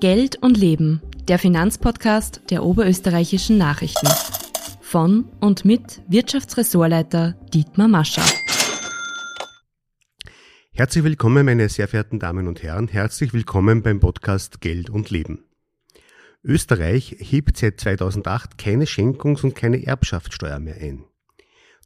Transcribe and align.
Geld 0.00 0.36
und 0.42 0.58
Leben, 0.58 1.00
der 1.28 1.38
Finanzpodcast 1.38 2.42
der 2.50 2.62
oberösterreichischen 2.62 3.56
Nachrichten. 3.56 4.08
Von 4.80 5.24
und 5.40 5.64
mit 5.64 6.02
Wirtschaftsressortleiter 6.08 7.36
Dietmar 7.54 7.88
Mascher. 7.88 8.24
Herzlich 10.72 11.04
willkommen, 11.04 11.46
meine 11.46 11.68
sehr 11.68 11.88
verehrten 11.88 12.18
Damen 12.18 12.48
und 12.48 12.62
Herren. 12.62 12.88
Herzlich 12.88 13.32
willkommen 13.32 13.82
beim 13.82 14.00
Podcast 14.00 14.60
Geld 14.60 14.90
und 14.90 15.10
Leben. 15.10 15.44
Österreich 16.42 17.16
hebt 17.20 17.56
seit 17.56 17.80
2008 17.80 18.58
keine 18.58 18.84
Schenkungs- 18.84 19.44
und 19.44 19.54
keine 19.54 19.86
Erbschaftssteuer 19.86 20.58
mehr 20.58 20.76
ein. 20.76 21.04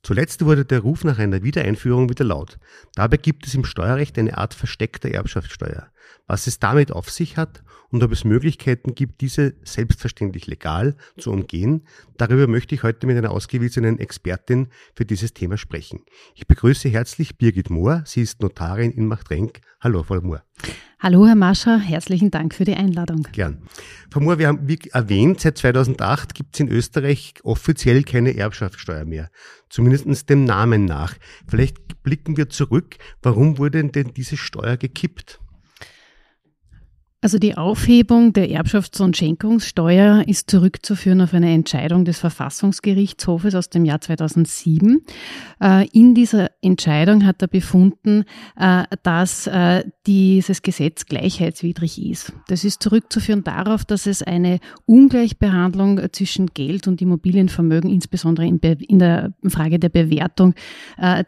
Zuletzt 0.03 0.45
wurde 0.45 0.65
der 0.65 0.81
Ruf 0.81 1.05
nach 1.05 1.19
einer 1.19 1.43
Wiedereinführung 1.43 2.09
wieder 2.09 2.25
laut. 2.25 2.59
Dabei 2.95 3.17
gibt 3.17 3.47
es 3.47 3.55
im 3.55 3.65
Steuerrecht 3.65 4.19
eine 4.19 4.39
Art 4.39 4.55
versteckter 4.55 5.11
Erbschaftssteuer. 5.11 5.89
Was 6.27 6.47
es 6.47 6.59
damit 6.59 6.93
auf 6.93 7.11
sich 7.11 7.37
hat 7.37 7.63
und 7.91 8.03
ob 8.03 8.13
es 8.13 8.25
Möglichkeiten 8.25 8.95
gibt, 8.95 9.21
diese 9.21 9.55
selbstverständlich 9.63 10.47
legal 10.47 10.97
zu 11.17 11.31
umgehen, 11.31 11.83
darüber 12.17 12.47
möchte 12.47 12.75
ich 12.75 12.83
heute 12.83 13.07
mit 13.07 13.17
einer 13.17 13.31
ausgewiesenen 13.31 13.99
Expertin 13.99 14.69
für 14.95 15.05
dieses 15.05 15.33
Thema 15.33 15.57
sprechen. 15.57 16.01
Ich 16.35 16.47
begrüße 16.47 16.89
herzlich 16.89 17.39
Birgit 17.39 17.71
Mohr. 17.71 18.03
Sie 18.07 18.23
ist 18.23 18.43
Notarin 18.43 18.91
in 18.91 19.07
Machtrenk. 19.07 19.61
Hallo, 19.81 20.03
Frau 20.03 20.21
Mohr. 20.21 20.43
Hallo, 21.01 21.27
Herr 21.27 21.37
Mascher. 21.37 21.79
Herzlichen 21.79 22.33
Dank 22.33 22.55
für 22.55 22.65
die 22.65 22.75
Einladung. 22.75 23.27
Gern. 23.31 23.63
Frau 24.11 24.21
Mohr, 24.21 24.39
wir 24.39 24.49
haben, 24.49 24.67
wie 24.67 24.79
erwähnt, 24.93 25.41
seit 25.41 25.57
2008 25.57 26.35
gibt 26.35 26.57
es 26.57 26.61
in 26.61 26.69
Österreich 26.69 27.35
offiziell 27.45 28.03
keine 28.03 28.37
Erbschaftssteuer 28.37 29.05
mehr. 29.05 29.31
Zumindest 29.71 30.29
dem 30.29 30.45
Namen 30.45 30.87
nach. 30.87 31.15
Vielleicht 31.47 32.03
blicken 32.03 32.37
wir 32.37 32.49
zurück. 32.49 32.97
Warum 33.23 33.59
wurde 33.59 33.85
denn 33.85 34.13
diese 34.15 34.37
Steuer 34.37 34.77
gekippt? 34.77 35.41
Also 37.21 37.41
die 37.41 37.57
Aufhebung 37.57 38.33
der 38.33 38.49
Erbschafts- 38.49 39.03
und 39.03 39.17
Schenkungssteuer 39.17 40.23
ist 40.29 40.49
zurückzuführen 40.49 41.21
auf 41.21 41.35
eine 41.35 41.53
Entscheidung 41.53 42.05
des 42.05 42.21
Verfassungsgerichtshofes 42.21 43.57
aus 43.57 43.71
dem 43.71 43.85
Jahr 43.85 44.01
2007. 44.01 45.05
Äh, 45.61 45.89
in 45.89 46.15
dieser 46.15 46.53
Entscheidung 46.63 47.27
hat 47.27 47.43
er 47.43 47.49
befunden, 47.49 48.23
äh, 48.57 48.85
dass 49.03 49.49
äh, 49.49 49.83
dieses 50.07 50.63
Gesetz 50.63 51.07
gleichheitswidrig 51.07 52.01
ist. 52.01 52.33
Das 52.47 52.63
ist 52.63 52.85
zurückzuführen 52.85 53.43
darauf, 53.43 53.85
dass 53.85 54.07
es 54.07 54.23
eine 54.23 54.61
Ungleichbehandlung 54.87 56.01
zwischen 56.13 56.47
Geld 56.47 56.87
und 56.87 57.03
Immobilienvermögen, 57.03 57.91
insbesondere 57.91 58.47
in 58.47 58.99
der 59.01 59.33
Frage 59.49 59.81
der 59.81 59.89
Bewertung 59.89 60.55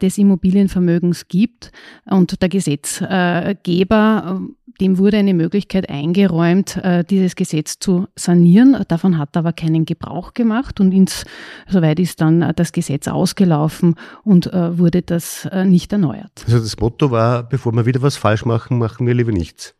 des 0.01 0.17
Immobilienvermögens 0.17 1.27
gibt. 1.27 1.71
Und 2.05 2.41
der 2.41 2.49
Gesetzgeber 2.49 4.41
dem 4.79 4.97
wurde 4.97 5.17
eine 5.17 5.33
Möglichkeit 5.33 5.89
eingeräumt, 5.89 6.77
äh, 6.77 7.03
dieses 7.03 7.35
Gesetz 7.35 7.79
zu 7.79 8.07
sanieren. 8.15 8.83
Davon 8.87 9.17
hat 9.17 9.35
er 9.35 9.39
aber 9.39 9.53
keinen 9.53 9.85
Gebrauch 9.85 10.33
gemacht 10.33 10.79
und 10.79 10.91
insoweit 10.91 11.99
ist 11.99 12.21
dann 12.21 12.41
äh, 12.41 12.53
das 12.53 12.71
Gesetz 12.71 13.07
ausgelaufen 13.07 13.95
und 14.23 14.51
äh, 14.53 14.77
wurde 14.77 15.01
das 15.01 15.49
nicht 15.65 15.91
erneuert. 15.91 16.43
Also 16.45 16.59
das 16.59 16.79
Motto 16.79 17.11
war, 17.11 17.43
bevor 17.43 17.73
wir 17.73 17.85
wieder 17.85 18.01
was 18.01 18.17
falsch 18.17 18.45
machen, 18.45 18.77
machen 18.77 19.07
wir 19.07 19.13
lieber 19.13 19.31
nichts. 19.31 19.75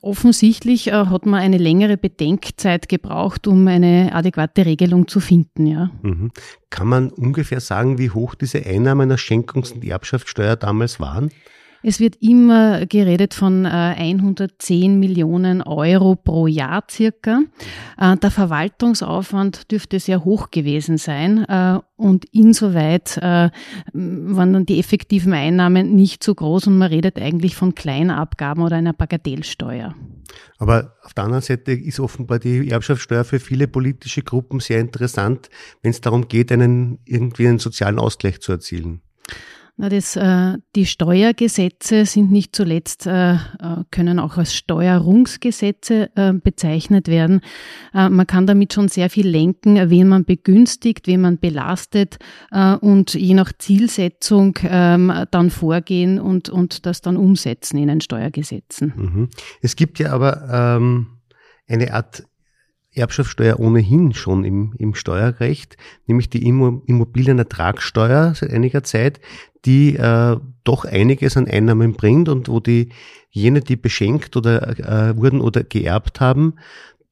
Offensichtlich 0.00 0.92
hat 0.92 1.26
man 1.26 1.40
eine 1.40 1.58
längere 1.58 1.96
Bedenkzeit 1.96 2.88
gebraucht, 2.88 3.46
um 3.46 3.66
eine 3.66 4.14
adäquate 4.14 4.64
Regelung 4.64 5.08
zu 5.08 5.18
finden, 5.20 5.66
ja. 5.66 5.90
Mhm. 6.02 6.30
Kann 6.70 6.86
man 6.86 7.10
ungefähr 7.10 7.60
sagen, 7.60 7.98
wie 7.98 8.10
hoch 8.10 8.34
diese 8.34 8.64
Einnahmen 8.64 9.08
der 9.08 9.18
Schenkungs- 9.18 9.72
und 9.72 9.84
Erbschaftssteuer 9.84 10.56
damals 10.56 11.00
waren? 11.00 11.30
Es 11.82 12.00
wird 12.00 12.16
immer 12.20 12.86
geredet 12.86 13.34
von 13.34 13.64
110 13.64 14.82
äh, 14.82 14.96
Millionen 14.96 15.62
Euro 15.62 16.16
pro 16.16 16.48
Jahr 16.48 16.82
circa. 16.90 17.42
Äh, 17.96 18.16
der 18.16 18.30
Verwaltungsaufwand 18.32 19.70
dürfte 19.70 20.00
sehr 20.00 20.24
hoch 20.24 20.50
gewesen 20.50 20.98
sein 20.98 21.44
äh, 21.44 21.78
und 21.96 22.24
insoweit 22.26 23.20
waren 23.20 24.52
dann 24.52 24.66
die 24.66 24.78
effektiven 24.78 25.32
Einnahmen 25.32 25.96
nicht 25.96 26.22
so 26.22 26.32
groß 26.32 26.68
und 26.68 26.78
man 26.78 26.88
redet 26.88 27.18
eigentlich 27.18 27.56
von 27.56 27.74
Kleinabgaben 27.74 28.62
oder 28.62 28.76
einer 28.76 28.92
Bagatellsteuer. 28.92 29.96
Aber 30.58 30.94
auf 31.02 31.14
der 31.14 31.24
anderen 31.24 31.42
Seite 31.42 31.72
ist 31.72 31.98
offenbar 31.98 32.38
die 32.38 32.70
Erbschaftssteuer 32.70 33.24
für 33.24 33.40
viele 33.40 33.66
politische 33.66 34.22
Gruppen 34.22 34.60
sehr 34.60 34.78
interessant, 34.78 35.50
wenn 35.82 35.90
es 35.90 36.00
darum 36.00 36.28
geht, 36.28 36.52
einen 36.52 37.00
irgendwie 37.04 37.48
einen 37.48 37.58
sozialen 37.58 37.98
Ausgleich 37.98 38.40
zu 38.40 38.52
erzielen. 38.52 39.02
Na, 39.80 39.88
das, 39.88 40.16
äh, 40.16 40.58
die 40.74 40.86
Steuergesetze 40.86 42.04
sind 42.04 42.32
nicht 42.32 42.56
zuletzt, 42.56 43.06
äh, 43.06 43.34
äh, 43.34 43.38
können 43.92 44.18
auch 44.18 44.36
als 44.36 44.52
Steuerungsgesetze 44.52 46.10
äh, 46.16 46.32
bezeichnet 46.32 47.06
werden. 47.06 47.42
Äh, 47.94 48.08
man 48.08 48.26
kann 48.26 48.48
damit 48.48 48.72
schon 48.72 48.88
sehr 48.88 49.08
viel 49.08 49.28
lenken, 49.28 49.88
wen 49.88 50.08
man 50.08 50.24
begünstigt, 50.24 51.06
wen 51.06 51.20
man 51.20 51.38
belastet 51.38 52.18
äh, 52.50 52.74
und 52.74 53.14
je 53.14 53.34
nach 53.34 53.52
Zielsetzung 53.56 54.58
ähm, 54.64 55.12
dann 55.30 55.48
vorgehen 55.50 56.18
und, 56.18 56.48
und 56.48 56.84
das 56.84 57.00
dann 57.00 57.16
umsetzen 57.16 57.78
in 57.78 57.86
den 57.86 58.00
Steuergesetzen. 58.00 58.92
Mhm. 58.96 59.28
Es 59.62 59.76
gibt 59.76 60.00
ja 60.00 60.10
aber 60.10 60.76
ähm, 60.76 61.06
eine 61.68 61.94
Art 61.94 62.24
Erbschaftssteuer 62.98 63.58
ohnehin 63.58 64.14
schon 64.14 64.44
im, 64.44 64.74
im 64.78 64.94
Steuerrecht, 64.94 65.76
nämlich 66.06 66.28
die 66.30 66.46
Immobilienertragssteuer 66.46 68.34
seit 68.34 68.50
einiger 68.50 68.82
Zeit, 68.82 69.20
die 69.64 69.96
äh, 69.96 70.36
doch 70.64 70.84
einiges 70.84 71.36
an 71.36 71.48
Einnahmen 71.48 71.94
bringt 71.94 72.28
und 72.28 72.48
wo 72.48 72.60
die 72.60 72.90
jene, 73.30 73.60
die 73.60 73.76
beschenkt 73.76 74.36
oder 74.36 74.78
äh, 74.78 75.16
wurden 75.16 75.40
oder 75.40 75.64
geerbt 75.64 76.20
haben, 76.20 76.54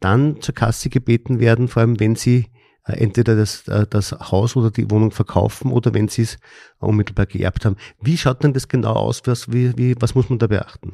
dann 0.00 0.40
zur 0.40 0.54
Kasse 0.54 0.90
gebeten 0.90 1.40
werden, 1.40 1.68
vor 1.68 1.82
allem 1.82 1.98
wenn 2.00 2.16
sie 2.16 2.46
entweder 2.86 3.34
das, 3.36 3.66
äh, 3.68 3.86
das 3.88 4.12
Haus 4.12 4.56
oder 4.56 4.70
die 4.70 4.90
Wohnung 4.90 5.10
verkaufen 5.10 5.72
oder 5.72 5.92
wenn 5.92 6.08
sie 6.08 6.22
es 6.22 6.38
unmittelbar 6.78 7.26
geerbt 7.26 7.64
haben. 7.64 7.76
Wie 8.00 8.16
schaut 8.16 8.44
denn 8.44 8.52
das 8.52 8.68
genau 8.68 8.92
aus? 8.92 9.22
Was, 9.24 9.50
wie, 9.50 9.76
wie, 9.76 9.94
was 9.98 10.14
muss 10.14 10.28
man 10.28 10.38
da 10.38 10.46
beachten? 10.46 10.92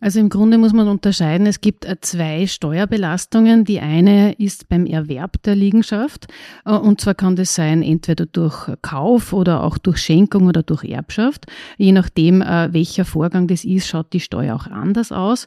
Also 0.00 0.20
im 0.20 0.28
Grunde 0.28 0.56
muss 0.56 0.72
man 0.72 0.88
unterscheiden, 0.88 1.46
es 1.46 1.60
gibt 1.60 1.84
äh, 1.84 1.96
zwei 2.00 2.46
Steuerbelastungen. 2.46 3.64
Die 3.64 3.80
eine 3.80 4.32
ist 4.34 4.68
beim 4.68 4.86
Erwerb 4.86 5.42
der 5.42 5.56
Liegenschaft 5.56 6.26
und 6.64 7.00
zwar 7.00 7.14
kann 7.14 7.36
das 7.36 7.54
sein 7.54 7.82
entweder 7.82 8.26
durch 8.26 8.70
Kauf 8.82 9.32
oder 9.32 9.62
auch 9.62 9.78
durch 9.78 9.98
Schenkung 9.98 10.46
oder 10.46 10.62
durch 10.62 10.84
Erbschaft. 10.84 11.46
Je 11.76 11.92
nachdem, 11.92 12.40
welcher 12.40 13.04
Vorgang 13.04 13.46
das 13.46 13.64
ist, 13.64 13.88
schaut 13.88 14.12
die 14.12 14.20
Steuer 14.20 14.54
auch 14.54 14.66
anders 14.66 15.12
aus. 15.12 15.46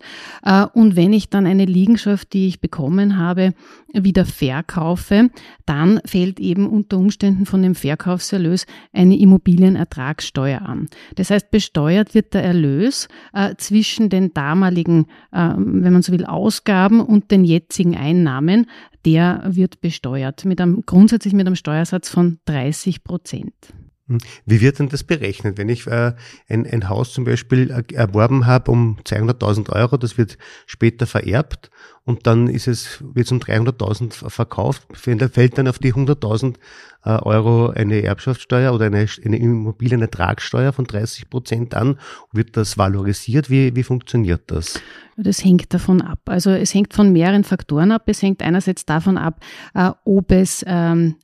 Und 0.73 0.95
wenn 0.95 1.13
ich 1.13 1.29
dann 1.29 1.45
eine 1.45 1.65
Liegenschaft, 1.65 2.33
die 2.33 2.47
ich 2.47 2.61
bekommen 2.61 3.17
habe, 3.17 3.53
wieder 3.93 4.25
verkaufe, 4.25 5.29
dann 5.65 5.78
dann 5.79 6.01
fällt 6.05 6.39
eben 6.41 6.67
unter 6.67 6.97
Umständen 6.97 7.45
von 7.45 7.61
dem 7.61 7.73
Verkaufserlös 7.73 8.65
eine 8.91 9.17
Immobilienertragssteuer 9.17 10.61
an. 10.61 10.89
Das 11.15 11.29
heißt, 11.29 11.51
besteuert 11.51 12.13
wird 12.13 12.33
der 12.33 12.43
Erlös 12.43 13.07
äh, 13.33 13.55
zwischen 13.57 14.09
den 14.09 14.33
damaligen, 14.33 15.05
äh, 15.31 15.53
wenn 15.55 15.93
man 15.93 16.01
so 16.01 16.11
will, 16.11 16.25
Ausgaben 16.25 16.99
und 16.99 17.31
den 17.31 17.45
jetzigen 17.45 17.95
Einnahmen. 17.95 18.67
Der 19.05 19.43
wird 19.45 19.79
besteuert 19.79 20.43
mit 20.43 20.59
einem, 20.59 20.83
grundsätzlich 20.85 21.33
mit 21.33 21.47
einem 21.47 21.55
Steuersatz 21.55 22.09
von 22.09 22.39
30 22.45 23.05
Prozent. 23.05 23.53
Hm. 24.09 24.17
Wie 24.45 24.59
wird 24.59 24.79
denn 24.79 24.89
das 24.89 25.03
berechnet? 25.03 25.57
Wenn 25.57 25.69
ich 25.69 25.85
äh, 25.85 26.13
ein, 26.49 26.65
ein 26.65 26.89
Haus 26.89 27.13
zum 27.13 27.25
Beispiel 27.25 27.69
erworben 27.93 28.47
habe 28.47 28.71
um 28.71 28.97
200.000 29.05 29.69
Euro, 29.69 29.97
das 29.97 30.17
wird 30.17 30.37
später 30.65 31.05
vererbt 31.05 31.69
und 32.05 32.25
dann 32.25 32.47
ist 32.47 32.67
es, 32.67 33.03
wird 33.13 33.27
es 33.27 33.31
um 33.31 33.37
300.000 33.37 34.29
verkauft, 34.29 34.87
fällt 34.93 35.57
dann 35.59 35.67
auf 35.67 35.77
die 35.77 35.93
100.000 35.93 36.55
äh, 37.05 37.09
Euro 37.09 37.69
eine 37.69 38.01
Erbschaftssteuer 38.01 38.73
oder 38.73 38.87
eine, 38.87 39.05
eine 39.23 39.37
Immobilienertragssteuer 39.37 40.73
von 40.73 40.85
30 40.85 41.29
Prozent 41.29 41.75
an? 41.75 41.99
Wird 42.31 42.57
das 42.57 42.79
valorisiert? 42.79 43.51
Wie, 43.51 43.75
wie 43.75 43.83
funktioniert 43.83 44.41
das? 44.47 44.81
Das 45.17 45.43
hängt 45.43 45.71
davon 45.71 46.01
ab. 46.01 46.21
Also 46.25 46.49
es 46.49 46.73
hängt 46.73 46.95
von 46.95 47.13
mehreren 47.13 47.43
Faktoren 47.43 47.91
ab. 47.91 48.03
Es 48.07 48.23
hängt 48.23 48.41
einerseits 48.41 48.85
davon 48.85 49.17
ab, 49.17 49.39
äh, 49.75 49.91
ob 50.03 50.31
es 50.31 50.65
ähm, 50.67 51.15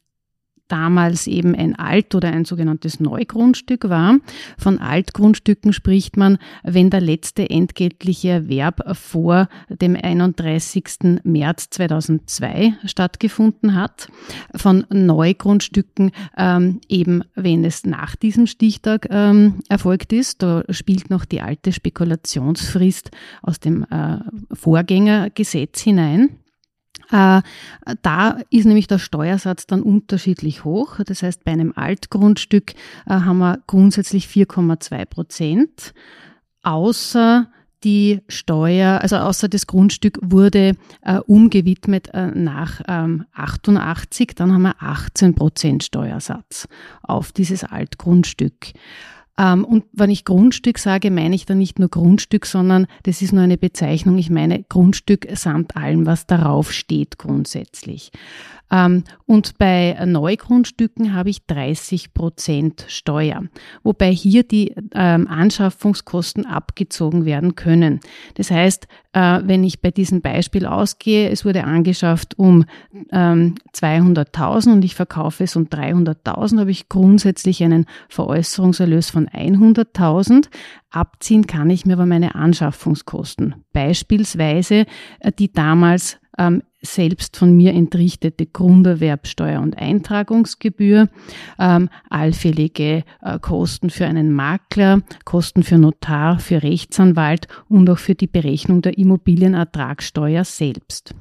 damals 0.68 1.28
eben 1.28 1.56
ein 1.56 1.76
Alt- 1.76 2.16
oder 2.16 2.30
ein 2.30 2.46
sogenanntes 2.46 3.00
Neugrundstück 3.00 3.90
war. 3.90 4.18
Von 4.58 4.80
Altgrundstücken 4.80 5.74
spricht 5.74 6.18
man, 6.18 6.38
wenn 6.64 6.90
der 6.90 7.02
letzte 7.02 7.50
entgeltliche 7.50 8.30
Erwerb 8.30 8.82
vor 8.98 9.48
dem 9.70 9.96
31. 9.96 11.22
März 11.24 11.70
2002 11.72 12.74
stattgefunden 12.86 13.76
hat. 13.76 14.08
Von 14.56 14.86
Neugrundstücken 14.90 16.12
ähm, 16.38 16.82
eben, 16.90 17.24
wenn 17.36 17.64
es 17.64 17.86
nach 17.86 18.16
diesem 18.16 18.48
Stichtag 18.48 19.08
ähm, 19.10 19.60
erfolgt 19.70 20.14
ist. 20.14 20.42
Da 20.42 20.64
spielt 20.70 21.10
noch 21.10 21.26
die 21.26 21.42
alte 21.42 21.72
Spekulationsfrist 21.72 23.12
aus 23.42 23.60
dem 23.60 23.84
äh, 23.84 24.18
Vorgängergesetz 24.54 25.82
hinein. 25.82 26.40
Äh, 27.12 27.42
da 28.02 28.38
ist 28.50 28.66
nämlich 28.66 28.88
der 28.88 29.00
Steuersatz 29.00 29.68
dann 29.68 29.82
unterschiedlich 29.82 30.64
hoch. 30.64 31.00
Das 31.06 31.24
heißt, 31.24 31.44
bei 31.44 31.52
einem 31.52 31.74
Altgrundstück 31.76 32.74
äh, 33.06 33.12
haben 33.12 33.40
wir 33.40 33.60
grundsätzlich 33.68 34.28
4,2 34.28 35.06
Prozent, 35.06 35.94
außer 36.64 37.48
die 37.84 38.22
Steuer, 38.28 39.02
also 39.02 39.18
außer 39.18 39.48
das 39.48 39.68
Grundstück 39.68 40.18
wurde 40.22 40.74
äh, 41.02 41.20
umgewidmet 41.20 42.10
nach 42.34 42.82
ähm, 42.88 43.26
88, 43.34 44.34
dann 44.36 44.52
haben 44.52 44.64
wir 44.64 44.76
18 44.80 45.36
Prozent 45.36 45.84
Steuersatz 45.84 46.68
auf 47.04 47.32
dieses 47.32 47.64
Altgrundstück. 47.64 48.74
Ähm, 49.38 49.66
und 49.66 49.86
wenn 49.92 50.10
ich 50.10 50.26
Grundstück 50.26 50.78
sage, 50.80 51.12
meine 51.12 51.36
ich 51.36 51.46
dann 51.46 51.58
nicht 51.58 51.80
nur 51.80 51.90
Grundstück, 51.90 52.46
sondern 52.46 52.88
das 53.04 53.22
ist 53.22 53.34
nur 53.34 53.44
eine 53.44 53.58
Bezeichnung. 53.58 54.18
Ich 54.18 54.30
meine 54.30 54.64
Grundstück 54.64 55.28
samt 55.34 55.76
allem, 55.76 56.06
was 56.06 56.26
darauf 56.26 56.72
steht 56.72 57.18
grundsätzlich. 57.18 58.12
Ähm, 58.72 59.04
und 59.26 59.58
bei 59.58 59.98
Neugrundstücken 60.06 61.14
habe 61.14 61.30
ich 61.30 61.46
30 61.46 62.14
Prozent 62.14 62.86
Steuer, 62.88 63.44
wobei 63.84 64.12
hier 64.12 64.44
die 64.44 64.76
ähm, 64.94 65.28
Anschaffungskosten 65.28 66.46
abgezogen 66.46 67.26
werden 67.26 67.56
können. 67.56 68.00
Das 68.36 68.52
heißt, 68.52 68.88
äh, 69.14 69.42
wenn 69.44 69.64
ich 69.64 69.82
bei 69.82 69.92
diesem 69.92 70.22
Beispiel 70.22 70.66
ausgehe, 70.66 71.30
es 71.30 71.46
wurde 71.46 71.64
angeschafft 71.64 72.38
um 72.38 72.66
200.000 73.12 74.74
und 74.74 74.86
ich 74.86 74.96
verkaufe 74.96 75.44
es 75.44 75.56
um 75.56 75.66
300.000, 75.66 76.60
habe 76.60 76.72
ich 76.72 76.90
grundsätzlich 76.90 77.64
einen 77.64 77.86
Veräußerungserlös 78.10 79.10
von 79.10 79.28
100.000. 79.28 80.48
Abziehen 80.92 81.46
kann 81.46 81.70
ich 81.70 81.86
mir 81.86 81.94
aber 81.94 82.06
meine 82.06 82.36
Anschaffungskosten. 82.36 83.56
Beispielsweise 83.74 84.86
äh, 85.20 85.32
die 85.38 85.52
damals 85.52 86.18
ähm, 86.38 86.64
selbst 86.82 87.38
von 87.38 87.56
mir 87.56 87.74
entrichtete 87.74 88.46
Grunderwerbsteuer 88.46 89.62
und 89.62 89.78
Eintragungsgebühr, 89.78 91.10
ähm, 91.60 91.90
allfällige 92.10 93.04
äh, 93.22 93.40
Kosten 93.40 93.90
für 93.90 94.06
einen 94.06 94.32
Makler, 94.32 95.02
Kosten 95.24 95.64
für 95.64 95.78
Notar, 95.78 96.40
für 96.40 96.64
Rechtsanwalt 96.64 97.48
und 97.68 97.90
auch 97.90 97.98
für 97.98 98.16
die 98.16 98.28
Berechnung 98.28 98.82
der 98.82 98.98
Immobilienertragssteuer 98.98 100.44
selbst. 100.44 101.16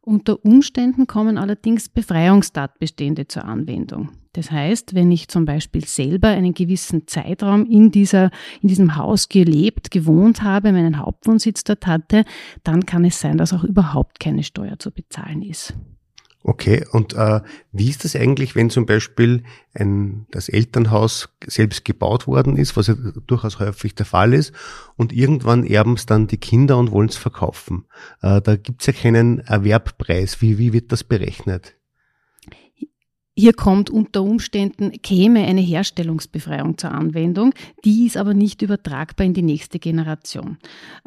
Unter 0.00 0.42
Umständen 0.44 1.06
kommen 1.06 1.36
allerdings 1.36 1.90
Befreiungstatbestände 1.90 3.28
zur 3.28 3.44
Anwendung. 3.44 4.08
Das 4.32 4.50
heißt, 4.50 4.94
wenn 4.94 5.10
ich 5.10 5.28
zum 5.28 5.44
Beispiel 5.44 5.84
selber 5.84 6.28
einen 6.28 6.54
gewissen 6.54 7.06
Zeitraum 7.06 7.66
in, 7.66 7.90
dieser, 7.90 8.30
in 8.62 8.68
diesem 8.68 8.96
Haus 8.96 9.28
gelebt, 9.28 9.90
gewohnt 9.90 10.42
habe, 10.42 10.72
meinen 10.72 10.98
Hauptwohnsitz 10.98 11.64
dort 11.64 11.86
hatte, 11.86 12.24
dann 12.64 12.86
kann 12.86 13.04
es 13.04 13.20
sein, 13.20 13.38
dass 13.38 13.52
auch 13.52 13.64
überhaupt 13.64 14.20
keine 14.20 14.42
Steuer 14.42 14.78
zu 14.78 14.90
bezahlen 14.90 15.42
ist. 15.42 15.74
Okay, 16.44 16.86
und 16.92 17.14
äh, 17.14 17.40
wie 17.72 17.90
ist 17.90 18.04
das 18.04 18.14
eigentlich, 18.14 18.54
wenn 18.54 18.70
zum 18.70 18.86
Beispiel 18.86 19.42
ein, 19.74 20.26
das 20.30 20.48
Elternhaus 20.48 21.28
selbst 21.44 21.84
gebaut 21.84 22.26
worden 22.26 22.56
ist, 22.56 22.76
was 22.76 22.86
ja 22.86 22.94
durchaus 23.26 23.58
häufig 23.58 23.96
der 23.96 24.06
Fall 24.06 24.32
ist, 24.32 24.54
und 24.96 25.12
irgendwann 25.12 25.64
erben 25.64 25.94
es 25.94 26.06
dann 26.06 26.28
die 26.28 26.38
Kinder 26.38 26.78
und 26.78 26.92
wollen 26.92 27.08
es 27.08 27.16
verkaufen? 27.16 27.86
Äh, 28.22 28.40
da 28.40 28.56
gibt 28.56 28.80
es 28.80 28.86
ja 28.86 28.92
keinen 28.92 29.40
Erwerbpreis. 29.40 30.40
Wie, 30.40 30.58
wie 30.58 30.72
wird 30.72 30.92
das 30.92 31.02
berechnet? 31.02 31.77
Hier 33.40 33.52
kommt 33.52 33.88
unter 33.88 34.24
Umständen, 34.24 34.90
käme 35.00 35.46
eine 35.46 35.60
Herstellungsbefreiung 35.60 36.76
zur 36.76 36.90
Anwendung, 36.90 37.54
die 37.84 38.04
ist 38.04 38.16
aber 38.16 38.34
nicht 38.34 38.62
übertragbar 38.62 39.24
in 39.24 39.32
die 39.32 39.42
nächste 39.42 39.78
Generation. 39.78 40.58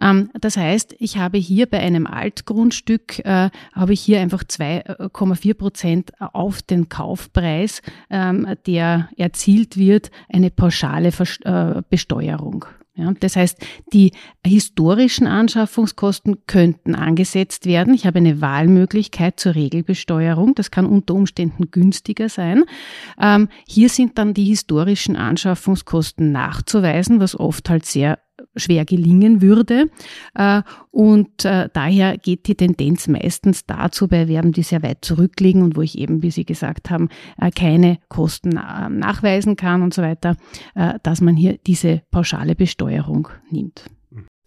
Ähm, 0.01 0.29
das 0.39 0.55
heißt, 0.55 0.95
ich 0.99 1.17
habe 1.17 1.39
hier 1.39 1.65
bei 1.65 1.81
einem 1.81 2.07
Altgrundstück, 2.07 3.19
äh, 3.25 3.49
habe 3.73 3.91
ich 3.91 3.99
hier 3.99 4.21
einfach 4.21 4.45
2,4 4.45 5.53
Prozent 5.55 6.11
auf 6.21 6.61
den 6.61 6.87
Kaufpreis, 6.87 7.81
ähm, 8.09 8.47
der 8.65 9.09
erzielt 9.17 9.75
wird, 9.75 10.09
eine 10.29 10.51
pauschale 10.51 11.09
äh, 11.09 11.81
Besteuerung. 11.89 12.63
Ja, 12.93 13.13
das 13.17 13.37
heißt, 13.37 13.57
die 13.93 14.11
historischen 14.45 15.25
Anschaffungskosten 15.25 16.45
könnten 16.45 16.93
angesetzt 16.93 17.65
werden. 17.65 17.93
Ich 17.93 18.05
habe 18.05 18.19
eine 18.19 18.41
Wahlmöglichkeit 18.41 19.39
zur 19.39 19.55
Regelbesteuerung. 19.55 20.55
Das 20.55 20.71
kann 20.71 20.85
unter 20.85 21.13
Umständen 21.13 21.71
günstiger 21.71 22.27
sein. 22.27 22.65
Ähm, 23.19 23.47
hier 23.65 23.87
sind 23.87 24.17
dann 24.17 24.33
die 24.33 24.43
historischen 24.43 25.15
Anschaffungskosten 25.15 26.33
nachzuweisen, 26.33 27.21
was 27.21 27.39
oft 27.39 27.69
halt 27.69 27.85
sehr 27.85 28.19
schwer 28.55 28.85
gelingen 28.85 29.41
würde. 29.41 29.89
Äh, 30.35 30.61
und 30.91 31.45
äh, 31.45 31.69
daher 31.73 32.17
geht 32.17 32.47
die 32.47 32.55
Tendenz 32.55 33.07
meistens 33.07 33.65
dazu 33.65 34.07
bei 34.07 34.17
Erwerben, 34.17 34.51
die 34.51 34.63
sehr 34.63 34.83
weit 34.83 35.03
zurückliegen 35.03 35.61
und 35.61 35.75
wo 35.75 35.81
ich 35.81 35.97
eben, 35.97 36.21
wie 36.21 36.31
Sie 36.31 36.45
gesagt 36.45 36.89
haben, 36.89 37.09
äh, 37.39 37.51
keine 37.51 37.99
Kosten 38.09 38.49
nachweisen 38.49 39.55
kann 39.55 39.81
und 39.81 39.93
so 39.93 40.01
weiter, 40.01 40.35
dass 41.03 41.21
man 41.21 41.35
hier 41.35 41.57
diese 41.65 42.01
pauschale 42.11 42.55
Besteuerung 42.55 43.29
nimmt. 43.49 43.85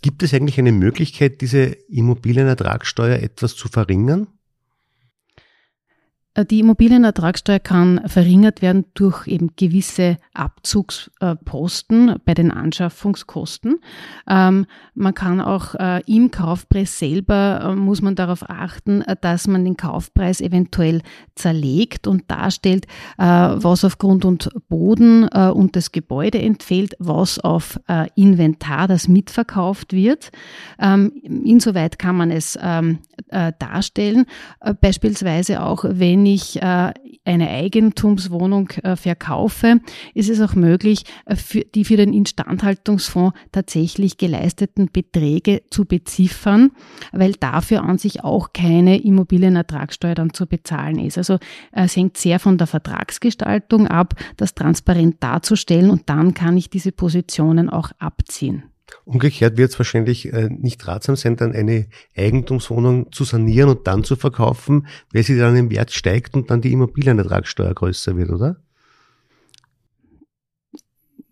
Gibt 0.02 0.23
es 0.23 0.35
eigentlich 0.35 0.58
eine 0.58 0.73
Möglichkeit, 0.73 1.41
diese 1.41 1.76
Immobilienertragssteuer 1.88 3.19
etwas 3.20 3.56
zu 3.56 3.69
verringern? 3.69 4.26
Äh, 6.34 6.44
die 6.44 6.60
Immobilienertragssteuer 6.60 7.60
kann 7.60 8.00
verringert 8.06 8.62
werden 8.62 8.84
durch 8.94 9.26
eben 9.26 9.50
gewisse 9.56 10.19
Abzugsposten 10.34 12.16
bei 12.25 12.34
den 12.34 12.50
Anschaffungskosten. 12.50 13.76
Ähm, 14.28 14.66
man 14.94 15.14
kann 15.14 15.40
auch 15.40 15.75
äh, 15.75 16.02
im 16.06 16.31
Kaufpreis 16.31 16.98
selber, 16.98 17.60
äh, 17.62 17.75
muss 17.75 18.02
man 18.02 18.14
darauf 18.16 18.48
achten, 18.48 19.04
dass 19.20 19.46
man 19.46 19.64
den 19.64 19.76
Kaufpreis 19.76 20.40
eventuell 20.40 21.02
zerlegt 21.34 22.06
und 22.06 22.31
darstellt, 22.31 22.86
was 23.16 23.84
auf 23.84 23.98
Grund 23.98 24.25
und 24.25 24.48
Boden 24.69 25.28
und 25.28 25.76
das 25.76 25.92
Gebäude 25.92 26.40
entfällt, 26.40 26.94
was 26.98 27.38
auf 27.38 27.78
Inventar, 28.14 28.88
das 28.88 29.08
mitverkauft 29.08 29.92
wird. 29.92 30.31
Ähm, 30.78 31.12
insoweit 31.22 31.98
kann 31.98 32.16
man 32.16 32.31
es 32.31 32.58
ähm, 32.60 32.98
darstellen. 33.58 34.26
Beispielsweise 34.81 35.62
auch, 35.62 35.84
wenn 35.86 36.23
wenn 36.24 36.32
ich 36.32 36.62
äh, 36.62 36.92
eine 37.26 37.50
Eigentumswohnung 37.50 38.70
äh, 38.82 38.96
verkaufe, 38.96 39.80
ist 40.14 40.30
es 40.30 40.40
auch 40.40 40.54
möglich, 40.54 41.04
äh, 41.26 41.36
die 41.74 41.84
für 41.84 41.98
den 41.98 42.14
Instandhaltungsfonds 42.14 43.36
tatsächlich 43.52 44.16
geleisteten 44.16 44.88
Beträge 44.90 45.60
zu 45.68 45.84
beziffern, 45.84 46.70
weil 47.12 47.32
dafür 47.32 47.82
an 47.82 47.98
sich 47.98 48.24
auch 48.24 48.54
keine 48.54 49.02
Immobilienertragssteuer 49.02 50.14
dann 50.14 50.32
zu 50.32 50.46
bezahlen 50.46 50.98
ist. 50.98 51.18
Also 51.18 51.36
es 51.72 51.94
hängt 51.94 52.16
sehr 52.16 52.38
von 52.40 52.56
der 52.56 52.68
Vertragsgestaltung 52.68 53.86
ab, 53.86 54.14
das 54.38 54.54
transparent 54.54 55.22
darzustellen 55.22 55.90
und 55.90 56.08
dann 56.08 56.32
kann 56.32 56.56
ich 56.56 56.70
diese 56.70 56.92
Positionen 56.92 57.68
auch 57.68 57.90
abziehen. 57.98 58.62
Umgekehrt 59.04 59.56
wird 59.56 59.70
es 59.70 59.78
wahrscheinlich 59.78 60.32
äh, 60.32 60.48
nicht 60.50 60.86
ratsam 60.86 61.16
sein, 61.16 61.36
dann 61.36 61.52
eine 61.52 61.88
Eigentumswohnung 62.16 63.12
zu 63.12 63.24
sanieren 63.24 63.70
und 63.70 63.86
dann 63.86 64.05
zu 64.05 64.17
verkaufen, 64.17 64.86
weil 65.12 65.22
sie 65.22 65.38
dann 65.38 65.56
im 65.56 65.70
Wert 65.70 65.93
steigt 65.93 66.34
und 66.34 66.50
dann 66.50 66.60
die 66.60 66.72
Immobilienertragssteuer 66.72 67.74
größer 67.74 68.17
wird, 68.17 68.31
oder? 68.31 68.63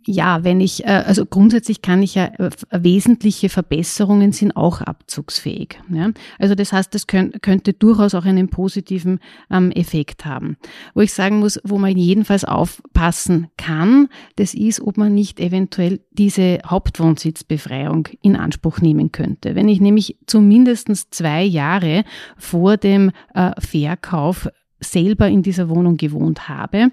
Ja, 0.04 0.44
wenn 0.44 0.61
ich, 0.61 0.85
äh, 0.85 1.02
also 1.06 1.26
grundsätzlich 1.26 1.82
kann 1.82 2.02
ich 2.02 2.14
ja, 2.14 2.26
äh, 2.38 2.50
wesentliche 2.71 3.49
Verbesserungen 3.49 4.32
sind 4.32 4.56
auch 4.56 4.80
abzugsfähig. 4.80 5.78
Ja? 5.92 6.11
Also 6.38 6.54
das 6.54 6.73
heißt, 6.73 6.94
das 6.94 7.06
könnt, 7.06 7.42
könnte 7.42 7.73
durchaus 7.73 8.14
auch 8.14 8.25
einen 8.25 8.49
positiven 8.49 9.21
ähm, 9.50 9.71
Effekt 9.73 10.25
haben. 10.25 10.56
Wo 10.94 11.00
ich 11.00 11.12
sagen 11.12 11.38
muss, 11.38 11.61
wo 11.64 11.78
man 11.78 11.97
jedenfalls 11.97 12.44
aufpassen 12.44 13.49
kann, 13.56 14.09
das 14.37 14.54
ist, 14.54 14.80
ob 14.80 14.97
man 14.97 15.14
nicht 15.14 15.40
eventuell 15.40 16.00
diese 16.12 16.59
Hauptwohnsitzbefreiung 16.66 18.09
in 18.21 18.37
Anspruch 18.37 18.80
nehmen 18.80 19.12
könnte. 19.12 19.54
Wenn 19.54 19.68
ich 19.68 19.80
nämlich 19.80 20.16
zumindest 20.26 20.82
zwei 21.11 21.42
Jahre 21.42 22.04
vor 22.37 22.76
dem 22.76 23.12
äh, 23.35 23.52
Verkauf 23.61 24.49
selber 24.82 25.28
in 25.28 25.42
dieser 25.42 25.68
Wohnung 25.68 25.96
gewohnt 25.96 26.48
habe, 26.48 26.90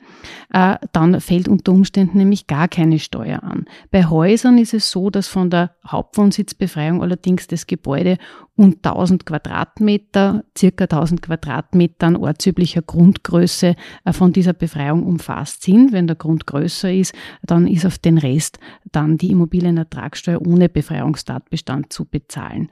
äh, 0.54 0.76
dann 0.92 1.20
fällt 1.22 1.48
unter 1.48 1.72
Umständen 1.72 2.18
nämlich 2.18 2.48
gar 2.48 2.68
keine 2.68 3.00
Steuer 3.00 3.44
an. 3.44 3.66
Bei 3.92 4.06
Häusern 4.06 4.58
ist 4.58 4.74
es 4.74 4.92
so, 4.92 5.10
dass 5.10 5.28
von 5.28 5.50
der 5.50 5.76
Hauptwohnsitzbefreiung 5.88 7.02
allerdings 7.02 7.48
das 7.48 7.68
Gebäude 7.68 8.18
und 8.56 8.86
1000 8.86 9.26
Quadratmeter, 9.26 10.44
circa 10.58 10.84
1000 10.84 11.22
Quadratmetern 11.22 12.18
ortsüblicher 12.18 12.82
Grundgröße 12.82 13.76
äh, 14.06 14.14
von 14.14 14.34
dieser 14.34 14.54
Befreiung 14.54 15.04
umfasst 15.04 15.64
sind. 15.64 15.94
Wenn 15.94 16.08
der 16.08 16.18
Grund 16.18 16.46
größer 16.46 16.92
ist, 16.92 17.14
dann 17.42 17.68
ist 17.68 17.86
auf 17.86 17.98
den 17.98 18.18
Rest 18.18 18.60
dann 18.92 19.18
die 19.18 19.32
Immobilienertragssteuer 19.32 20.42
ohne 20.46 20.68
Befreiungstatbestand 20.68 21.94
zu 21.94 22.06
bezahlen. 22.06 22.70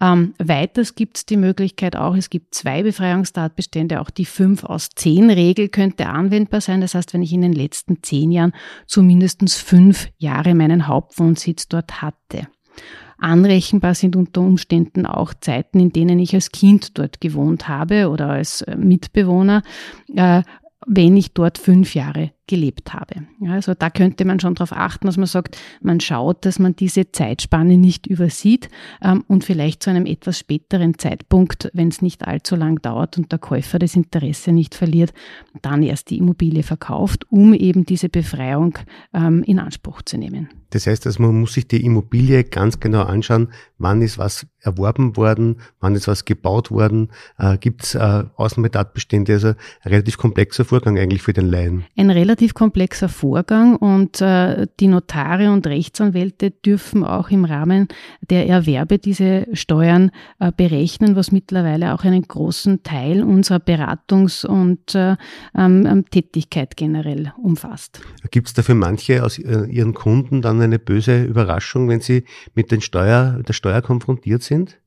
Ähm, 0.00 0.34
weiters 0.38 0.96
gibt 0.96 1.18
es 1.18 1.26
die 1.26 1.36
Möglichkeit 1.36 1.96
auch, 1.96 2.16
es 2.16 2.28
gibt 2.28 2.54
zwei 2.54 2.82
Befreiungstatbestände, 2.82 4.00
auch 4.00 4.10
die 4.10 4.24
5 4.24 4.64
aus 4.64 4.90
10 4.94 5.30
Regel 5.30 5.68
könnte 5.68 6.06
anwendbar 6.06 6.60
sein. 6.60 6.80
Das 6.80 6.94
heißt, 6.94 7.14
wenn 7.14 7.22
ich 7.22 7.32
in 7.32 7.42
den 7.42 7.52
letzten 7.52 8.02
zehn 8.02 8.32
Jahren 8.32 8.52
zumindest 8.86 9.42
fünf 9.54 10.08
Jahre 10.18 10.54
meinen 10.54 10.88
Hauptwohnsitz 10.88 11.68
dort 11.68 12.02
hatte. 12.02 12.48
Anrechenbar 13.18 13.94
sind 13.94 14.16
unter 14.16 14.42
Umständen 14.42 15.06
auch 15.06 15.32
Zeiten, 15.32 15.80
in 15.80 15.92
denen 15.92 16.18
ich 16.18 16.34
als 16.34 16.50
Kind 16.50 16.98
dort 16.98 17.20
gewohnt 17.20 17.68
habe 17.68 18.10
oder 18.10 18.28
als 18.28 18.60
äh, 18.62 18.76
Mitbewohner, 18.76 19.62
äh, 20.14 20.42
wenn 20.86 21.16
ich 21.16 21.32
dort 21.32 21.56
fünf 21.56 21.94
Jahre 21.94 22.33
gelebt 22.46 22.92
habe. 22.92 23.26
Ja, 23.40 23.52
also 23.52 23.74
da 23.74 23.90
könnte 23.90 24.24
man 24.24 24.40
schon 24.40 24.54
darauf 24.54 24.72
achten, 24.72 25.06
dass 25.06 25.16
man 25.16 25.26
sagt, 25.26 25.58
man 25.80 26.00
schaut, 26.00 26.44
dass 26.44 26.58
man 26.58 26.76
diese 26.76 27.10
Zeitspanne 27.10 27.78
nicht 27.78 28.06
übersieht 28.06 28.68
ähm, 29.02 29.24
und 29.28 29.44
vielleicht 29.44 29.82
zu 29.82 29.90
einem 29.90 30.06
etwas 30.06 30.38
späteren 30.38 30.98
Zeitpunkt, 30.98 31.70
wenn 31.72 31.88
es 31.88 32.02
nicht 32.02 32.26
allzu 32.26 32.56
lang 32.56 32.82
dauert 32.82 33.16
und 33.18 33.32
der 33.32 33.38
Käufer 33.38 33.78
das 33.78 33.96
Interesse 33.96 34.52
nicht 34.52 34.74
verliert, 34.74 35.12
dann 35.62 35.82
erst 35.82 36.10
die 36.10 36.18
Immobilie 36.18 36.62
verkauft, 36.62 37.30
um 37.30 37.54
eben 37.54 37.84
diese 37.86 38.08
Befreiung 38.08 38.78
ähm, 39.12 39.42
in 39.44 39.58
Anspruch 39.58 40.02
zu 40.02 40.18
nehmen. 40.18 40.48
Das 40.74 40.88
heißt, 40.88 41.06
also 41.06 41.22
man 41.22 41.38
muss 41.40 41.54
sich 41.54 41.68
die 41.68 41.84
Immobilie 41.84 42.42
ganz 42.42 42.80
genau 42.80 43.02
anschauen, 43.02 43.48
wann 43.78 44.02
ist 44.02 44.18
was 44.18 44.46
erworben 44.60 45.16
worden, 45.16 45.56
wann 45.80 45.94
ist 45.94 46.08
was 46.08 46.24
gebaut 46.24 46.70
worden, 46.70 47.10
äh, 47.38 47.58
gibt 47.58 47.84
es 47.84 47.94
äh, 47.94 48.24
Außenbetatbestände, 48.34 49.34
also 49.34 49.48
ein 49.48 49.56
relativ 49.84 50.16
komplexer 50.16 50.64
Vorgang 50.64 50.98
eigentlich 50.98 51.22
für 51.22 51.32
den 51.32 51.46
Laien. 51.46 51.84
Ein 51.96 52.10
relativ 52.10 52.54
komplexer 52.54 53.08
Vorgang 53.08 53.76
und 53.76 54.20
äh, 54.20 54.66
die 54.80 54.88
Notare 54.88 55.52
und 55.52 55.66
Rechtsanwälte 55.66 56.50
dürfen 56.50 57.04
auch 57.04 57.30
im 57.30 57.44
Rahmen 57.44 57.88
der 58.20 58.48
Erwerbe 58.48 58.98
diese 58.98 59.46
Steuern 59.52 60.10
äh, 60.40 60.50
berechnen, 60.50 61.14
was 61.14 61.30
mittlerweile 61.30 61.94
auch 61.94 62.02
einen 62.02 62.22
großen 62.22 62.82
Teil 62.82 63.22
unserer 63.22 63.58
Beratungs- 63.58 64.44
und 64.44 64.94
äh, 64.94 65.16
ähm, 65.56 66.04
Tätigkeit 66.10 66.76
generell 66.76 67.32
umfasst. 67.36 68.00
Gibt 68.30 68.48
es 68.48 68.54
dafür 68.54 68.74
manche 68.74 69.22
aus 69.22 69.38
äh, 69.38 69.66
Ihren 69.66 69.94
Kunden 69.94 70.42
dann 70.42 70.63
eine 70.64 70.78
böse 70.78 71.22
Überraschung, 71.22 71.88
wenn 71.88 72.00
Sie 72.00 72.24
mit 72.54 72.70
den 72.70 72.80
Steuer, 72.80 73.40
der 73.46 73.52
Steuer 73.52 73.82
konfrontiert 73.82 74.42
sind? 74.42 74.78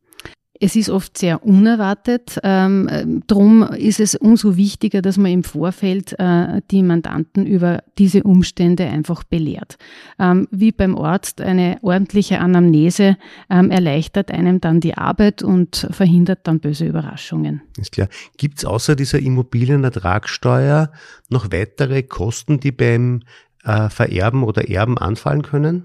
Es 0.60 0.76
ist 0.76 0.90
oft 0.90 1.18
sehr 1.18 1.46
unerwartet. 1.46 2.40
Ähm, 2.44 3.22
drum 3.28 3.64
ist 3.64 4.00
es 4.00 4.16
umso 4.16 4.58
wichtiger, 4.58 5.02
dass 5.02 5.18
man 5.18 5.32
im 5.32 5.44
Vorfeld 5.44 6.16
äh, 6.18 6.62
die 6.72 6.82
Mandanten 6.82 7.46
über 7.46 7.84
diese 7.98 8.24
Umstände 8.24 8.86
einfach 8.86 9.24
belehrt. 9.24 9.78
Ähm, 10.20 10.48
wie 10.52 10.72
beim 10.72 10.98
Arzt 10.98 11.42
eine 11.42 11.78
ordentliche 11.82 12.40
Anamnese 12.40 13.18
ähm, 13.50 13.70
erleichtert 13.70 14.32
einem 14.32 14.60
dann 14.60 14.80
die 14.80 14.96
Arbeit 14.98 15.44
und 15.44 15.88
verhindert 15.92 16.40
dann 16.44 16.60
böse 16.60 16.86
Überraschungen. 16.86 17.62
Ist 17.78 17.92
klar. 17.92 18.08
Gibt 18.38 18.58
es 18.58 18.66
außer 18.66 18.96
dieser 18.96 19.20
Immobilienertragssteuer 19.20 20.92
noch 21.30 21.52
weitere 21.52 22.04
Kosten, 22.04 22.60
die 22.60 22.72
beim 22.72 23.22
äh, 23.68 23.90
Vererben 23.90 24.44
oder 24.44 24.70
Erben 24.70 24.98
anfallen 24.98 25.42
können? 25.42 25.84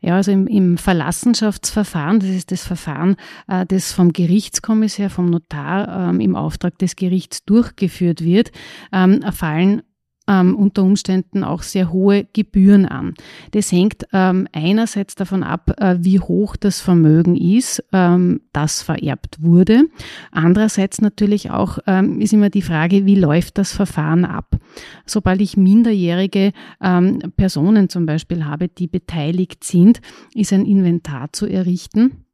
Ja, 0.00 0.16
also 0.16 0.30
im, 0.30 0.46
im 0.46 0.78
Verlassenschaftsverfahren, 0.78 2.20
das 2.20 2.28
ist 2.28 2.52
das 2.52 2.64
Verfahren, 2.66 3.16
äh, 3.48 3.64
das 3.66 3.92
vom 3.92 4.12
Gerichtskommissär, 4.12 5.10
vom 5.10 5.26
Notar 5.26 6.10
ähm, 6.10 6.20
im 6.20 6.36
Auftrag 6.36 6.78
des 6.78 6.96
Gerichts 6.96 7.44
durchgeführt 7.44 8.22
wird, 8.22 8.52
ähm, 8.92 9.22
fallen 9.32 9.82
ähm, 10.28 10.56
unter 10.56 10.82
Umständen 10.82 11.44
auch 11.44 11.62
sehr 11.62 11.92
hohe 11.92 12.26
Gebühren 12.32 12.86
an. 12.86 13.14
Das 13.52 13.70
hängt 13.72 14.06
ähm, 14.12 14.48
einerseits 14.52 15.14
davon 15.14 15.42
ab, 15.42 15.72
äh, 15.78 15.96
wie 16.00 16.20
hoch 16.20 16.56
das 16.56 16.80
Vermögen 16.80 17.36
ist, 17.36 17.84
ähm, 17.92 18.40
das 18.52 18.82
vererbt 18.82 19.42
wurde. 19.42 19.84
Andererseits 20.32 21.00
natürlich 21.00 21.50
auch 21.50 21.78
ähm, 21.86 22.20
ist 22.20 22.32
immer 22.32 22.50
die 22.50 22.62
Frage, 22.62 23.06
wie 23.06 23.14
läuft 23.14 23.58
das 23.58 23.72
Verfahren 23.72 24.24
ab. 24.24 24.56
Sobald 25.04 25.40
ich 25.40 25.56
minderjährige 25.56 26.52
ähm, 26.80 27.20
Personen 27.36 27.88
zum 27.88 28.06
Beispiel 28.06 28.44
habe, 28.44 28.68
die 28.68 28.88
beteiligt 28.88 29.64
sind, 29.64 30.00
ist 30.34 30.52
ein 30.52 30.66
Inventar 30.66 31.32
zu 31.32 31.46
errichten. 31.46 32.24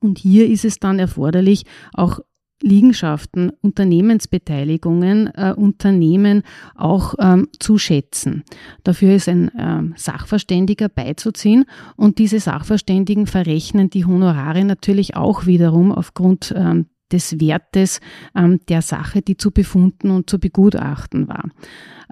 Und 0.00 0.18
hier 0.18 0.48
ist 0.48 0.64
es 0.64 0.78
dann 0.80 0.98
erforderlich, 0.98 1.64
auch 1.92 2.20
Liegenschaften, 2.62 3.52
Unternehmensbeteiligungen, 3.60 5.28
äh, 5.34 5.54
Unternehmen 5.56 6.42
auch 6.74 7.14
ähm, 7.18 7.48
zu 7.58 7.78
schätzen. 7.78 8.44
Dafür 8.84 9.14
ist 9.14 9.28
ein 9.28 9.50
ähm, 9.58 9.94
Sachverständiger 9.96 10.88
beizuziehen 10.88 11.64
und 11.96 12.18
diese 12.18 12.40
Sachverständigen 12.40 13.26
verrechnen 13.26 13.90
die 13.90 14.04
Honorare 14.04 14.64
natürlich 14.64 15.16
auch 15.16 15.46
wiederum 15.46 15.92
aufgrund 15.92 16.54
ähm, 16.56 16.86
des 17.12 17.40
Wertes 17.40 18.00
ähm, 18.34 18.60
der 18.68 18.82
Sache, 18.82 19.22
die 19.22 19.36
zu 19.36 19.50
befunden 19.50 20.10
und 20.10 20.28
zu 20.28 20.38
begutachten 20.38 21.28
war. 21.28 21.44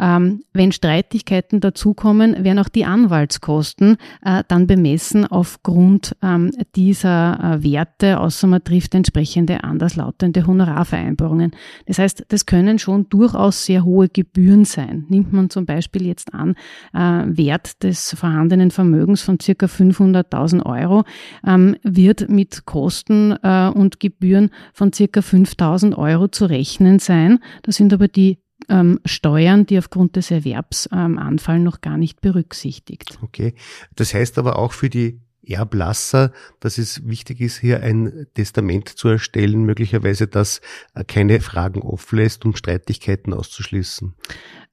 Ähm, 0.01 0.43
wenn 0.53 0.73
Streitigkeiten 0.73 1.61
dazukommen, 1.61 2.43
werden 2.43 2.59
auch 2.59 2.69
die 2.69 2.87
Anwaltskosten 2.87 3.99
äh, 4.25 4.43
dann 4.49 4.67
bemessen 4.67 5.27
aufgrund 5.27 6.17
ähm, 6.23 6.51
dieser 6.75 7.59
äh, 7.59 7.63
Werte, 7.63 8.19
außer 8.19 8.47
man 8.47 8.65
trifft 8.65 8.95
entsprechende 8.95 9.63
anderslautende 9.63 10.47
Honorarvereinbarungen. 10.47 11.53
Das 11.87 11.99
heißt, 11.99 12.25
das 12.29 12.47
können 12.47 12.79
schon 12.79 13.09
durchaus 13.11 13.65
sehr 13.67 13.85
hohe 13.85 14.09
Gebühren 14.09 14.65
sein. 14.65 15.05
Nimmt 15.09 15.33
man 15.33 15.51
zum 15.51 15.67
Beispiel 15.67 16.07
jetzt 16.07 16.33
an 16.33 16.55
äh, 16.95 16.99
Wert 17.27 17.83
des 17.83 18.15
vorhandenen 18.15 18.71
Vermögens 18.71 19.23
von 19.23 19.39
circa 19.39 19.67
500.000 19.67 20.65
Euro, 20.65 21.05
ähm, 21.47 21.77
wird 21.83 22.29
mit 22.31 22.65
Kosten 22.65 23.37
äh, 23.43 23.69
und 23.69 24.01
Gebühren 24.01 24.51
von 24.73 24.93
circa 24.93 25.21
5.000 25.21 25.97
Euro 25.97 26.29
zu 26.29 26.47
rechnen 26.47 26.99
sein. 26.99 27.41
Das 27.63 27.77
sind 27.77 27.93
aber 27.93 28.09
die 28.09 28.39
ähm, 28.71 29.01
Steuern, 29.05 29.67
die 29.67 29.79
aufgrund 29.79 30.17
des 30.17 30.31
Erwerbs 30.31 30.89
ähm, 30.93 31.19
anfallen, 31.19 31.63
noch 31.63 31.81
gar 31.81 31.99
nicht 31.99 32.21
berücksichtigt. 32.21 33.19
Okay. 33.23 33.55
Das 33.97 34.15
heißt 34.15 34.39
aber 34.39 34.59
auch 34.59 34.73
für 34.73 34.89
die 34.89 35.21
Erblasser, 35.43 36.33
dass 36.61 36.79
es 36.79 37.07
wichtig 37.09 37.41
ist, 37.41 37.59
hier 37.59 37.83
ein 37.83 38.27
Testament 38.35 38.89
zu 38.89 39.09
erstellen, 39.09 39.65
möglicherweise 39.65 40.27
das 40.27 40.61
äh, 40.95 41.05
keine 41.05 41.41
Fragen 41.41 41.83
offen 41.83 42.19
lässt, 42.19 42.45
um 42.45 42.55
Streitigkeiten 42.55 43.35
auszuschließen. 43.35 44.15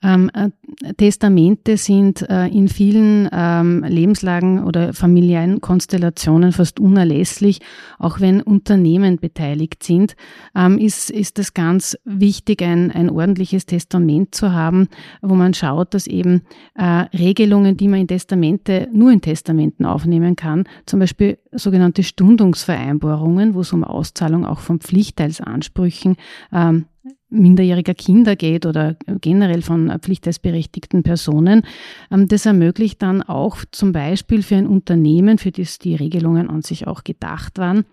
Ähm, 0.04 0.30
äh, 0.34 0.50
Testamente 0.94 1.76
sind 1.76 2.22
äh, 2.30 2.48
in 2.48 2.68
vielen 2.68 3.28
ähm, 3.32 3.84
Lebenslagen 3.84 4.64
oder 4.64 4.94
familiären 4.94 5.60
Konstellationen 5.60 6.52
fast 6.52 6.80
unerlässlich. 6.80 7.62
Auch 7.98 8.20
wenn 8.20 8.42
Unternehmen 8.42 9.18
beteiligt 9.18 9.82
sind, 9.82 10.16
ähm, 10.56 10.78
ist, 10.78 11.10
ist 11.10 11.40
es 11.40 11.56
ganz 11.56 11.98
wichtig, 12.06 12.62
ein, 12.62 12.92
ein 12.92 13.10
ordentliches 13.10 13.66
Testament 13.66 14.36
zu 14.36 14.52
haben, 14.52 14.88
wo 15.24 15.34
man 15.34 15.56
schaut, 15.56 15.96
dass 15.96 16.06
eben 16.06 16.44
äh, 16.76 16.84
Regelungen, 17.18 17.76
die 17.76 17.88
man 17.88 18.02
in 18.02 18.08
Testamente, 18.08 18.88
nur 18.94 19.12
in 19.12 19.22
Testamenten 19.22 19.84
aufnehmen 19.86 20.36
kann, 20.36 20.66
zum 20.86 21.00
Beispiel 21.00 21.40
sogenannte 21.52 22.04
Stundungsvereinbarungen, 22.04 23.56
wo 23.56 23.62
es 23.62 23.74
um 23.74 23.84
Auszahlung 23.84 24.46
auch 24.46 24.60
von 24.60 24.80
Pflichtteilsansprüchen 24.80 26.18
ähm, 26.54 26.86
minderjähriger 27.30 27.94
Kinder 27.94 28.36
geht 28.36 28.66
oder 28.66 28.96
generell 29.22 29.62
von 29.62 29.92
pflichtteilsberechtigten 30.00 31.04
Personen. 31.04 31.64
Ähm, 32.12 32.28
das 32.28 32.46
ermöglicht 32.46 33.02
dann 33.02 33.22
auch 33.22 33.58
zum 33.72 33.92
Beispiel 33.92 34.44
für 34.44 34.56
ein 34.56 34.68
Unternehmen, 34.68 35.38
für 35.38 35.52
das 35.52 35.80
die 35.80 35.96
Regelungen 35.96 36.50
an 36.50 36.62
sich 36.62 36.88
auch 36.88 37.04
gedacht 37.04 37.58
waren, 37.58 37.86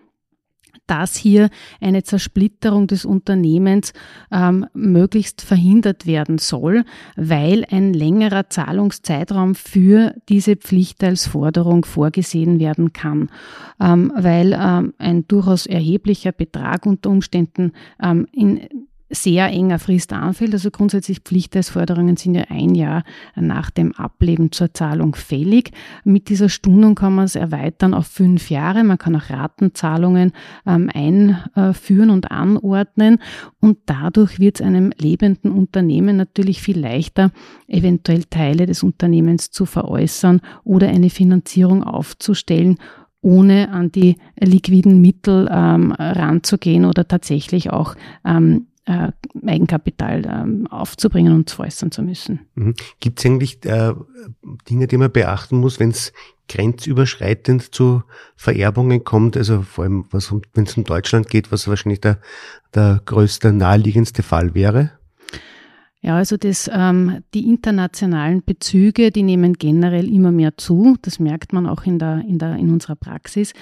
dass 0.87 1.15
hier 1.15 1.49
eine 1.81 2.03
Zersplitterung 2.03 2.87
des 2.87 3.05
Unternehmens 3.05 3.93
ähm, 4.31 4.67
möglichst 4.73 5.41
verhindert 5.41 6.05
werden 6.05 6.37
soll, 6.37 6.83
weil 7.15 7.65
ein 7.71 7.93
längerer 7.93 8.49
Zahlungszeitraum 8.49 9.55
für 9.55 10.13
diese 10.29 10.55
Pflichtteilsforderung 10.55 11.85
vorgesehen 11.85 12.59
werden 12.59 12.93
kann, 12.93 13.29
ähm, 13.79 14.11
weil 14.15 14.53
ähm, 14.53 14.93
ein 14.97 15.27
durchaus 15.27 15.65
erheblicher 15.65 16.31
Betrag 16.31 16.85
unter 16.85 17.09
Umständen 17.09 17.71
ähm, 18.01 18.27
in 18.31 18.67
sehr 19.09 19.47
enger 19.47 19.79
Frist 19.79 20.13
anfällt. 20.13 20.53
Also 20.53 20.71
grundsätzlich 20.71 21.19
Pflichtteilsforderungen 21.19 22.17
sind 22.17 22.35
ja 22.35 22.45
ein 22.49 22.73
Jahr 22.73 23.03
nach 23.35 23.69
dem 23.69 23.93
Ableben 23.93 24.51
zur 24.51 24.73
Zahlung 24.73 25.15
fällig. 25.15 25.71
Mit 26.03 26.29
dieser 26.29 26.49
Stundung 26.49 26.95
kann 26.95 27.13
man 27.13 27.25
es 27.25 27.35
erweitern 27.35 27.93
auf 27.93 28.07
fünf 28.07 28.49
Jahre. 28.49 28.83
Man 28.83 28.97
kann 28.97 29.15
auch 29.15 29.29
Ratenzahlungen 29.29 30.31
ähm, 30.65 30.89
einführen 30.93 32.09
und 32.09 32.31
anordnen 32.31 33.19
und 33.59 33.77
dadurch 33.85 34.39
wird 34.39 34.59
es 34.59 34.65
einem 34.65 34.91
lebenden 34.97 35.51
Unternehmen 35.51 36.17
natürlich 36.17 36.61
viel 36.61 36.79
leichter, 36.79 37.31
eventuell 37.67 38.23
Teile 38.23 38.65
des 38.65 38.83
Unternehmens 38.83 39.51
zu 39.51 39.65
veräußern 39.65 40.41
oder 40.63 40.87
eine 40.87 41.09
Finanzierung 41.09 41.83
aufzustellen 41.83 42.77
ohne 43.21 43.69
an 43.71 43.91
die 43.91 44.17
liquiden 44.39 45.01
Mittel 45.01 45.49
ähm, 45.51 45.91
ranzugehen 45.93 46.85
oder 46.85 47.07
tatsächlich 47.07 47.71
auch 47.71 47.95
ähm, 48.23 48.67
äh, 48.85 49.11
Eigenkapital 49.45 50.25
äh, 50.25 50.69
aufzubringen 50.69 51.33
und 51.33 51.49
zu 51.49 51.57
veräußern 51.57 51.91
zu 51.91 52.03
müssen. 52.03 52.47
Mhm. 52.55 52.75
Gibt 52.99 53.19
es 53.19 53.25
eigentlich 53.25 53.65
äh, 53.65 53.93
Dinge, 54.69 54.87
die 54.87 54.97
man 54.97 55.11
beachten 55.11 55.57
muss, 55.57 55.79
wenn 55.79 55.89
es 55.89 56.13
grenzüberschreitend 56.47 57.73
zu 57.73 58.03
Vererbungen 58.35 59.03
kommt? 59.03 59.37
Also 59.37 59.63
vor 59.63 59.85
allem, 59.85 60.05
wenn 60.11 60.63
es 60.65 60.77
um 60.77 60.83
Deutschland 60.83 61.29
geht, 61.29 61.51
was 61.51 61.67
wahrscheinlich 61.67 62.01
der, 62.01 62.19
der 62.73 63.01
größte, 63.05 63.51
naheliegendste 63.51 64.23
Fall 64.23 64.53
wäre? 64.53 64.91
Ja, 66.05 66.17
also 66.17 66.37
das, 66.37 66.69
ähm, 66.71 67.23
die 67.33 67.49
internationalen 67.49 68.43
Bezüge, 68.43 69.09
die 69.09 69.23
nehmen 69.23 69.53
generell 69.53 70.07
immer 70.07 70.31
mehr 70.31 70.55
zu. 70.55 70.97
Das 71.01 71.17
merkt 71.17 71.51
man 71.51 71.65
auch 71.65 71.83
in, 71.85 71.97
der, 71.97 72.23
in, 72.27 72.37
der, 72.37 72.57
in 72.57 72.69
unserer 72.69 72.95
Praxis. 72.95 73.53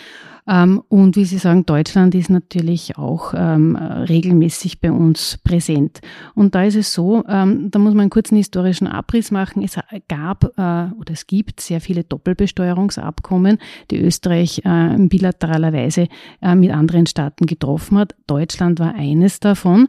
Ähm, 0.48 0.82
und 0.90 1.16
wie 1.16 1.26
Sie 1.26 1.38
sagen, 1.38 1.66
Deutschland 1.66 2.16
ist 2.16 2.30
natürlich 2.30 2.98
auch 2.98 3.34
ähm, 3.36 3.76
regelmäßig 3.76 4.82
bei 4.82 4.92
uns 4.92 5.40
präsent. 5.44 6.02
Und 6.36 6.56
da 6.56 6.64
ist 6.64 6.76
es 6.76 6.94
so, 6.94 7.24
ähm, 7.28 7.72
da 7.72 7.80
muss 7.80 7.94
man 7.94 8.02
einen 8.02 8.10
kurzen 8.10 8.36
historischen 8.36 8.88
Abriss 8.88 9.32
machen. 9.32 9.64
Es 9.64 9.78
gab 10.08 10.44
äh, 10.58 10.94
oder 11.00 11.12
es 11.12 11.28
gibt 11.28 11.62
sehr 11.62 11.80
viele 11.80 12.04
Doppelbesteuerungsabkommen, 12.04 13.58
die 13.92 14.00
Österreich 14.00 14.62
äh, 14.66 14.96
in 14.96 15.10
bilateraler 15.10 15.72
Weise 15.74 16.08
äh, 16.42 16.56
mit 16.56 16.72
anderen 16.72 17.06
Staaten 17.06 17.46
getroffen 17.46 17.98
hat. 17.98 18.16
Deutschland 18.28 18.80
war 18.80 18.96
eines 18.96 19.40
davon, 19.40 19.88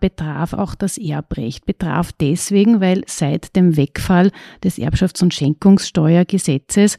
betraf 0.00 0.52
auch 0.52 0.74
das 0.74 0.98
Erbrecht, 0.98 1.66
betraf 1.66 2.12
deswegen, 2.12 2.80
weil 2.80 3.02
seit 3.06 3.54
dem 3.54 3.76
Wegfall 3.76 4.30
des 4.64 4.78
Erbschafts- 4.78 5.22
und 5.22 5.34
Schenkungssteuergesetzes 5.34 6.98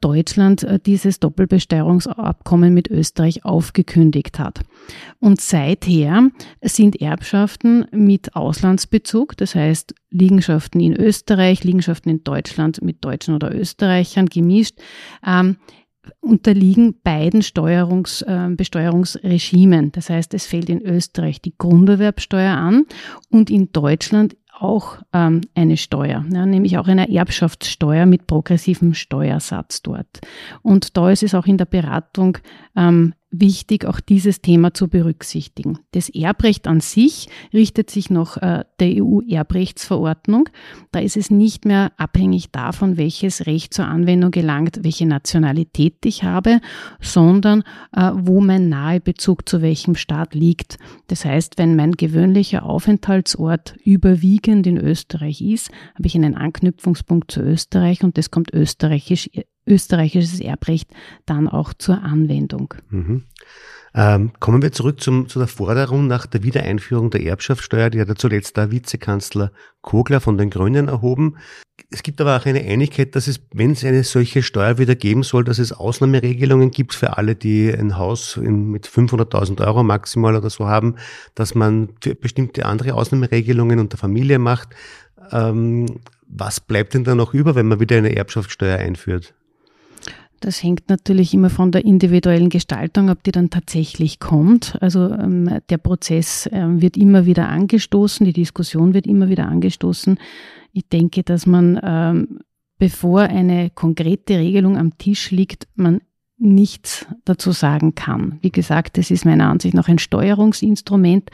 Deutschland 0.00 0.66
dieses 0.86 1.20
Doppelbesteuerungsabkommen 1.20 2.07
mit 2.70 2.88
Österreich 2.88 3.44
aufgekündigt 3.44 4.38
hat. 4.38 4.60
Und 5.20 5.40
seither 5.40 6.30
sind 6.62 7.00
Erbschaften 7.00 7.86
mit 7.92 8.34
Auslandsbezug, 8.36 9.36
das 9.36 9.54
heißt 9.54 9.94
Liegenschaften 10.10 10.80
in 10.80 10.94
Österreich, 10.94 11.64
Liegenschaften 11.64 12.10
in 12.10 12.24
Deutschland 12.24 12.82
mit 12.82 13.04
Deutschen 13.04 13.34
oder 13.34 13.54
Österreichern 13.54 14.26
gemischt, 14.26 14.78
ähm, 15.26 15.56
unterliegen 16.20 17.00
beiden 17.02 17.42
Steuerungs, 17.42 18.22
äh, 18.22 18.48
Besteuerungsregimen. 18.50 19.92
Das 19.92 20.10
heißt, 20.10 20.32
es 20.34 20.46
fällt 20.46 20.70
in 20.70 20.82
Österreich 20.82 21.40
die 21.42 21.54
Grunderwerbsteuer 21.56 22.56
an 22.56 22.86
und 23.30 23.50
in 23.50 23.72
Deutschland 23.72 24.36
auch 24.60 24.98
ähm, 25.12 25.40
eine 25.54 25.76
Steuer, 25.76 26.24
ja, 26.30 26.46
nämlich 26.46 26.78
auch 26.78 26.88
eine 26.88 27.12
Erbschaftssteuer 27.12 28.06
mit 28.06 28.26
progressivem 28.26 28.94
Steuersatz 28.94 29.82
dort. 29.82 30.20
Und 30.62 30.96
da 30.96 31.10
ist 31.10 31.22
es 31.22 31.34
auch 31.34 31.46
in 31.46 31.58
der 31.58 31.64
Beratung 31.66 32.38
ähm, 32.76 33.14
wichtig, 33.30 33.84
auch 33.84 34.00
dieses 34.00 34.40
Thema 34.40 34.72
zu 34.72 34.88
berücksichtigen. 34.88 35.78
Das 35.92 36.08
Erbrecht 36.08 36.66
an 36.66 36.80
sich 36.80 37.28
richtet 37.52 37.90
sich 37.90 38.10
nach 38.10 38.36
äh, 38.38 38.64
der 38.80 39.02
EU-Erbrechtsverordnung. 39.02 40.48
Da 40.92 41.00
ist 41.00 41.16
es 41.16 41.30
nicht 41.30 41.64
mehr 41.64 41.92
abhängig 41.98 42.50
davon, 42.50 42.96
welches 42.96 43.46
Recht 43.46 43.74
zur 43.74 43.86
Anwendung 43.86 44.30
gelangt, 44.30 44.80
welche 44.82 45.06
Nationalität 45.06 46.04
ich 46.06 46.24
habe, 46.24 46.60
sondern 47.00 47.62
äh, 47.94 48.10
wo 48.14 48.40
mein 48.40 48.68
Nahebezug 48.68 49.48
zu 49.48 49.60
welchem 49.60 49.94
Staat 49.94 50.34
liegt. 50.34 50.78
Das 51.08 51.24
heißt, 51.24 51.58
wenn 51.58 51.76
mein 51.76 51.92
gewöhnlicher 51.92 52.64
Aufenthaltsort 52.64 53.76
überwiegend 53.84 54.66
in 54.66 54.78
Österreich 54.78 55.42
ist, 55.42 55.70
habe 55.94 56.06
ich 56.06 56.14
einen 56.14 56.34
Anknüpfungspunkt 56.34 57.30
zu 57.30 57.40
Österreich 57.40 58.02
und 58.02 58.16
das 58.16 58.30
kommt 58.30 58.52
österreichisch 58.54 59.28
österreichisches 59.68 60.40
Erbrecht 60.40 60.90
dann 61.26 61.48
auch 61.48 61.74
zur 61.74 62.02
Anwendung. 62.02 62.74
Mhm. 62.90 63.24
Ähm, 63.94 64.32
kommen 64.38 64.62
wir 64.62 64.70
zurück 64.70 65.00
zum, 65.00 65.28
zu 65.28 65.38
der 65.38 65.48
Forderung 65.48 66.06
nach 66.06 66.26
der 66.26 66.42
Wiedereinführung 66.42 67.10
der 67.10 67.24
Erbschaftssteuer, 67.24 67.90
die 67.90 68.00
hat 68.00 68.08
ja 68.08 68.14
zuletzt 68.14 68.56
der 68.56 68.70
Vizekanzler 68.70 69.50
Kogler 69.80 70.20
von 70.20 70.36
den 70.36 70.50
Grünen 70.50 70.88
erhoben. 70.88 71.36
Es 71.90 72.02
gibt 72.02 72.20
aber 72.20 72.36
auch 72.36 72.44
eine 72.44 72.60
Einigkeit, 72.60 73.16
dass 73.16 73.28
es, 73.28 73.40
wenn 73.52 73.70
es 73.70 73.84
eine 73.84 74.04
solche 74.04 74.42
Steuer 74.42 74.78
wieder 74.78 74.94
geben 74.94 75.22
soll, 75.22 75.44
dass 75.44 75.58
es 75.58 75.72
Ausnahmeregelungen 75.72 76.70
gibt 76.70 76.92
für 76.92 77.16
alle, 77.16 77.34
die 77.34 77.72
ein 77.72 77.96
Haus 77.96 78.36
in, 78.36 78.70
mit 78.70 78.86
500.000 78.86 79.66
Euro 79.66 79.82
maximal 79.82 80.36
oder 80.36 80.50
so 80.50 80.66
haben, 80.66 80.96
dass 81.34 81.54
man 81.54 81.88
bestimmte 82.20 82.66
andere 82.66 82.94
Ausnahmeregelungen 82.94 83.78
unter 83.78 83.96
Familie 83.96 84.38
macht. 84.38 84.68
Ähm, 85.30 85.86
was 86.26 86.60
bleibt 86.60 86.94
denn 86.94 87.04
da 87.04 87.14
noch 87.14 87.32
über, 87.32 87.54
wenn 87.54 87.66
man 87.66 87.80
wieder 87.80 87.96
eine 87.96 88.14
Erbschaftssteuer 88.14 88.78
einführt? 88.78 89.34
Das 90.40 90.62
hängt 90.62 90.88
natürlich 90.88 91.34
immer 91.34 91.50
von 91.50 91.72
der 91.72 91.84
individuellen 91.84 92.48
Gestaltung, 92.48 93.10
ob 93.10 93.22
die 93.22 93.32
dann 93.32 93.50
tatsächlich 93.50 94.20
kommt. 94.20 94.80
Also 94.80 95.10
ähm, 95.10 95.58
der 95.68 95.78
Prozess 95.78 96.48
ähm, 96.52 96.80
wird 96.80 96.96
immer 96.96 97.26
wieder 97.26 97.48
angestoßen, 97.48 98.24
die 98.24 98.32
Diskussion 98.32 98.94
wird 98.94 99.06
immer 99.06 99.28
wieder 99.28 99.46
angestoßen. 99.48 100.18
Ich 100.72 100.88
denke, 100.88 101.22
dass 101.22 101.46
man, 101.46 101.80
ähm, 101.82 102.40
bevor 102.78 103.22
eine 103.22 103.70
konkrete 103.70 104.38
Regelung 104.38 104.76
am 104.76 104.96
Tisch 104.96 105.30
liegt, 105.30 105.66
man 105.74 106.00
nichts 106.38 107.06
dazu 107.24 107.50
sagen 107.50 107.94
kann. 107.96 108.38
Wie 108.42 108.52
gesagt, 108.52 108.96
es 108.96 109.10
ist 109.10 109.24
meiner 109.24 109.50
Ansicht 109.50 109.74
nach 109.74 109.88
ein 109.88 109.98
Steuerungsinstrument 109.98 111.30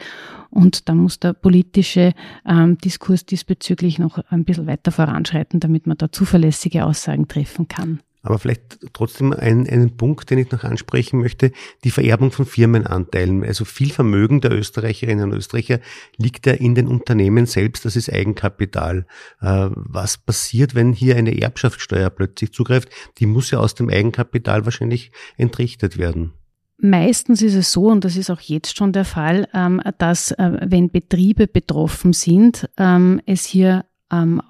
und 0.49 0.89
da 0.89 0.95
muss 0.95 1.19
der 1.19 1.33
politische 1.33 2.13
ähm, 2.45 2.77
Diskurs 2.79 3.25
diesbezüglich 3.25 3.99
noch 3.99 4.17
ein 4.29 4.45
bisschen 4.45 4.67
weiter 4.67 4.91
voranschreiten, 4.91 5.59
damit 5.59 5.85
man 5.85 5.97
da 5.97 6.11
zuverlässige 6.11 6.85
Aussagen 6.85 7.27
treffen 7.27 7.67
kann. 7.67 7.99
Aber 8.25 8.39
vielleicht 8.39 8.79
trotzdem 8.93 9.33
ein, 9.33 9.69
einen 9.69 9.97
Punkt, 9.97 10.31
den 10.31 10.39
ich 10.39 10.51
noch 10.51 10.63
ansprechen 10.63 11.19
möchte, 11.19 11.51
die 11.83 11.91
Vererbung 11.91 12.31
von 12.31 12.47
Firmenanteilen. 12.47 13.43
Also 13.43 13.65
viel 13.65 13.91
Vermögen 13.91 14.41
der 14.41 14.51
Österreicherinnen 14.51 15.31
und 15.31 15.37
Österreicher 15.37 15.79
liegt 16.17 16.47
ja 16.47 16.53
in 16.53 16.73
den 16.73 16.87
Unternehmen 16.87 17.45
selbst, 17.45 17.85
das 17.85 17.95
ist 17.95 18.11
Eigenkapital. 18.11 19.05
Äh, 19.41 19.69
was 19.75 20.17
passiert, 20.17 20.73
wenn 20.73 20.91
hier 20.91 21.17
eine 21.17 21.39
Erbschaftssteuer 21.39 22.09
plötzlich 22.09 22.51
zugreift? 22.51 22.89
Die 23.19 23.27
muss 23.27 23.51
ja 23.51 23.59
aus 23.59 23.75
dem 23.75 23.89
Eigenkapital 23.89 24.65
wahrscheinlich 24.65 25.11
entrichtet 25.37 25.99
werden. 25.99 26.33
Meistens 26.77 27.43
ist 27.43 27.53
es 27.53 27.71
so, 27.71 27.89
und 27.89 28.03
das 28.03 28.17
ist 28.17 28.31
auch 28.31 28.41
jetzt 28.41 28.75
schon 28.75 28.91
der 28.91 29.05
Fall, 29.05 29.47
ähm, 29.53 29.81
dass 29.99 30.31
äh, 30.31 30.57
wenn 30.65 30.89
Betriebe 30.89 31.45
betroffen 31.45 32.11
sind, 32.11 32.67
ähm, 32.77 33.21
es 33.27 33.45
hier 33.45 33.85
ähm, 34.11 34.41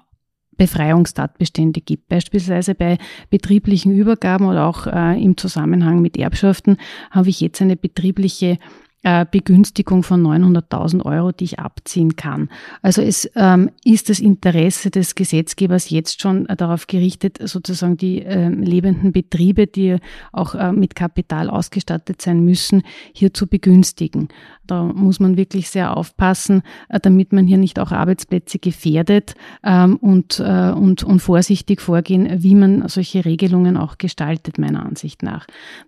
Befreiungstatbestände 0.56 1.80
gibt. 1.80 2.08
Beispielsweise 2.08 2.74
bei 2.74 2.98
betrieblichen 3.30 3.94
Übergaben 3.94 4.46
oder 4.46 4.66
auch 4.66 4.86
äh, 4.86 5.22
im 5.22 5.36
Zusammenhang 5.36 6.00
mit 6.02 6.16
Erbschaften 6.16 6.76
habe 7.10 7.28
ich 7.28 7.40
jetzt 7.40 7.60
eine 7.62 7.76
betriebliche 7.76 8.58
äh, 9.06 9.24
Begünstigung 9.30 10.02
von 10.02 10.20
900.000 10.20 11.04
Euro, 11.04 11.30
die 11.30 11.44
ich 11.44 11.60
abziehen 11.60 12.16
kann. 12.16 12.48
Also 12.82 13.02
es 13.02 13.30
ähm, 13.36 13.70
ist 13.84 14.08
das 14.08 14.18
Interesse 14.18 14.90
des 14.90 15.14
Gesetzgebers 15.14 15.90
jetzt 15.90 16.20
schon 16.20 16.46
äh, 16.46 16.56
darauf 16.56 16.88
gerichtet, 16.88 17.38
sozusagen 17.40 17.96
die 17.96 18.22
äh, 18.22 18.48
lebenden 18.48 19.12
Betriebe, 19.12 19.68
die 19.68 19.98
auch 20.32 20.56
äh, 20.56 20.72
mit 20.72 20.96
Kapital 20.96 21.48
ausgestattet 21.50 22.20
sein 22.20 22.44
müssen, 22.44 22.82
hier 23.12 23.32
zu 23.32 23.46
begünstigen. 23.46 24.26
Da 24.66 24.84
muss 24.84 25.20
man 25.20 25.36
wirklich 25.36 25.70
sehr 25.70 25.96
aufpassen, 25.96 26.62
äh, 26.88 27.00
damit 27.00 27.32
man 27.32 27.46
hier 27.46 27.58
nicht 27.58 27.78
auch 27.78 27.92
Arbeitsplätze 27.92 28.58
gefährdet 28.58 29.34
ähm, 29.64 29.96
und, 29.96 30.40
äh, 30.40 30.70
und, 30.70 31.02
und 31.02 31.20
vorsichtig 31.20 31.80
vorgehen, 31.80 32.42
wie 32.42 32.54
man 32.54 32.88
solche 32.88 33.24
Regelungen 33.24 33.76
auch 33.76 33.98
gestaltet, 33.98 34.58
meiner 34.58 34.84
Ansicht 34.84 35.22
nach. 35.22 35.46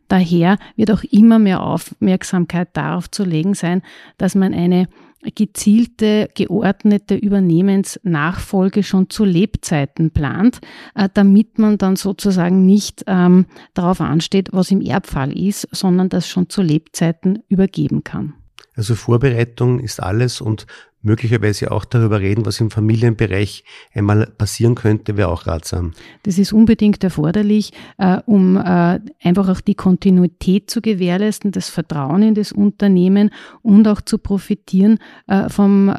Daher 0.08 0.58
wird 0.76 0.90
auch 0.90 1.02
immer 1.04 1.38
mehr 1.38 1.62
Aufmerksamkeit 1.62 2.68
darauf 2.72 3.10
zu 3.10 3.24
legen 3.24 3.54
sein, 3.54 3.82
dass 4.16 4.34
man 4.34 4.54
eine 4.54 4.88
gezielte, 5.34 6.30
geordnete 6.34 7.14
Übernehmensnachfolge 7.14 8.82
schon 8.82 9.10
zu 9.10 9.24
Lebzeiten 9.24 10.10
plant, 10.10 10.60
äh, 10.94 11.08
damit 11.12 11.58
man 11.58 11.78
dann 11.78 11.96
sozusagen 11.96 12.64
nicht 12.66 13.04
ähm, 13.06 13.46
darauf 13.74 14.00
ansteht, 14.00 14.50
was 14.52 14.70
im 14.70 14.80
Erbfall 14.80 15.36
ist, 15.36 15.68
sondern 15.72 16.08
das 16.08 16.28
schon 16.28 16.48
zu 16.48 16.62
Lebzeiten 16.62 17.40
übergeben 17.48 18.04
kann. 18.04 18.34
Also 18.78 18.94
Vorbereitung 18.94 19.80
ist 19.80 20.00
alles 20.00 20.40
und 20.40 20.68
möglicherweise 21.02 21.72
auch 21.72 21.84
darüber 21.84 22.20
reden, 22.20 22.46
was 22.46 22.60
im 22.60 22.70
Familienbereich 22.70 23.64
einmal 23.92 24.26
passieren 24.26 24.76
könnte, 24.76 25.16
wäre 25.16 25.30
auch 25.30 25.48
ratsam. 25.48 25.94
Das 26.22 26.38
ist 26.38 26.52
unbedingt 26.52 27.02
erforderlich, 27.02 27.72
äh, 27.98 28.20
um 28.26 28.56
äh, 28.56 29.00
einfach 29.20 29.48
auch 29.48 29.60
die 29.60 29.74
Kontinuität 29.74 30.70
zu 30.70 30.80
gewährleisten, 30.80 31.50
das 31.50 31.68
Vertrauen 31.70 32.22
in 32.22 32.34
das 32.36 32.52
Unternehmen 32.52 33.30
und 33.62 33.88
auch 33.88 34.00
zu 34.00 34.16
profitieren 34.16 35.00
äh, 35.26 35.48
vom, 35.48 35.92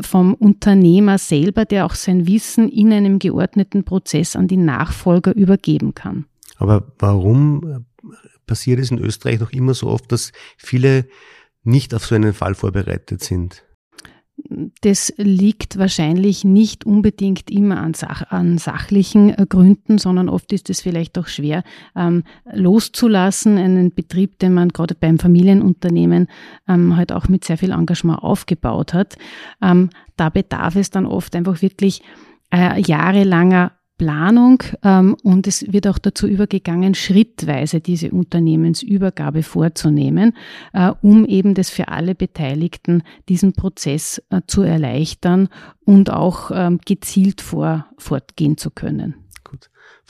vom 0.00 0.34
Unternehmer 0.34 1.18
selber, 1.18 1.64
der 1.64 1.86
auch 1.86 1.94
sein 1.94 2.26
Wissen 2.26 2.68
in 2.68 2.92
einem 2.92 3.20
geordneten 3.20 3.84
Prozess 3.84 4.34
an 4.34 4.48
die 4.48 4.56
Nachfolger 4.56 5.32
übergeben 5.36 5.94
kann. 5.94 6.24
Aber 6.58 6.92
warum 6.98 7.84
passiert 8.48 8.80
es 8.80 8.90
in 8.90 8.98
Österreich 8.98 9.38
noch 9.38 9.52
immer 9.52 9.74
so 9.74 9.86
oft, 9.86 10.10
dass 10.10 10.32
viele 10.56 11.06
nicht 11.62 11.94
auf 11.94 12.06
so 12.06 12.14
einen 12.14 12.32
Fall 12.32 12.54
vorbereitet 12.54 13.22
sind? 13.22 13.64
Das 14.80 15.12
liegt 15.16 15.78
wahrscheinlich 15.78 16.44
nicht 16.44 16.86
unbedingt 16.86 17.50
immer 17.50 17.80
an, 17.80 17.94
Sach 17.94 18.22
an 18.30 18.58
sachlichen 18.58 19.30
äh, 19.30 19.46
Gründen, 19.46 19.98
sondern 19.98 20.28
oft 20.28 20.52
ist 20.52 20.70
es 20.70 20.80
vielleicht 20.80 21.18
auch 21.18 21.26
schwer 21.26 21.62
ähm, 21.94 22.24
loszulassen, 22.50 23.58
einen 23.58 23.92
Betrieb, 23.92 24.38
den 24.38 24.54
man 24.54 24.70
gerade 24.70 24.94
beim 24.94 25.18
Familienunternehmen 25.18 26.28
ähm, 26.68 26.96
halt 26.96 27.12
auch 27.12 27.28
mit 27.28 27.44
sehr 27.44 27.58
viel 27.58 27.72
Engagement 27.72 28.22
aufgebaut 28.22 28.94
hat. 28.94 29.18
Ähm, 29.62 29.90
da 30.16 30.30
bedarf 30.30 30.76
es 30.76 30.90
dann 30.90 31.06
oft 31.06 31.36
einfach 31.36 31.60
wirklich 31.60 32.02
äh, 32.50 32.80
jahrelanger 32.80 33.72
Planung 34.00 34.62
ähm, 34.82 35.14
und 35.22 35.46
es 35.46 35.70
wird 35.70 35.86
auch 35.86 35.98
dazu 35.98 36.26
übergegangen, 36.26 36.94
schrittweise 36.94 37.82
diese 37.82 38.10
Unternehmensübergabe 38.12 39.42
vorzunehmen, 39.42 40.32
äh, 40.72 40.90
um 41.02 41.26
eben 41.26 41.52
das 41.52 41.68
für 41.68 41.88
alle 41.88 42.14
Beteiligten 42.14 43.02
diesen 43.28 43.52
Prozess 43.52 44.22
äh, 44.30 44.40
zu 44.46 44.62
erleichtern 44.62 45.50
und 45.84 46.08
auch 46.08 46.50
ähm, 46.50 46.80
gezielt 46.82 47.42
vor, 47.42 47.88
fortgehen 47.98 48.56
zu 48.56 48.70
können. 48.70 49.16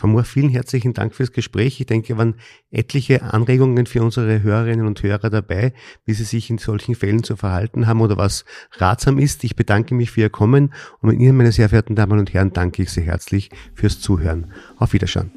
Frau 0.00 0.08
Mohr, 0.08 0.24
vielen 0.24 0.48
herzlichen 0.48 0.94
Dank 0.94 1.14
fürs 1.14 1.30
Gespräch. 1.30 1.78
Ich 1.78 1.84
denke, 1.84 2.16
waren 2.16 2.36
etliche 2.70 3.22
Anregungen 3.22 3.84
für 3.84 4.02
unsere 4.02 4.42
Hörerinnen 4.42 4.86
und 4.86 5.02
Hörer 5.02 5.28
dabei, 5.28 5.74
wie 6.06 6.14
sie 6.14 6.24
sich 6.24 6.48
in 6.48 6.56
solchen 6.56 6.94
Fällen 6.94 7.22
zu 7.22 7.36
verhalten 7.36 7.86
haben 7.86 8.00
oder 8.00 8.16
was 8.16 8.46
ratsam 8.78 9.18
ist. 9.18 9.44
Ich 9.44 9.56
bedanke 9.56 9.94
mich 9.94 10.10
für 10.10 10.22
Ihr 10.22 10.30
Kommen 10.30 10.72
und 11.02 11.10
mit 11.10 11.20
Ihnen, 11.20 11.36
meine 11.36 11.52
sehr 11.52 11.68
verehrten 11.68 11.96
Damen 11.96 12.18
und 12.18 12.32
Herren, 12.32 12.54
danke 12.54 12.84
ich 12.84 12.90
sehr 12.90 13.04
herzlich 13.04 13.50
fürs 13.74 14.00
Zuhören. 14.00 14.46
Auf 14.78 14.94
Wiederschauen. 14.94 15.32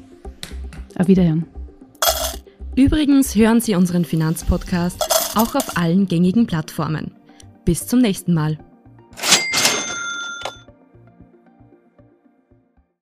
Auf 0.96 1.08
Wiederhören. 1.08 1.44
Übrigens 2.74 3.34
hören 3.34 3.60
Sie 3.60 3.74
unseren 3.74 4.06
Finanzpodcast 4.06 5.36
auch 5.36 5.54
auf 5.56 5.76
allen 5.76 6.08
gängigen 6.08 6.46
Plattformen. 6.46 7.10
Bis 7.66 7.86
zum 7.86 8.00
nächsten 8.00 8.32
Mal. 8.32 8.56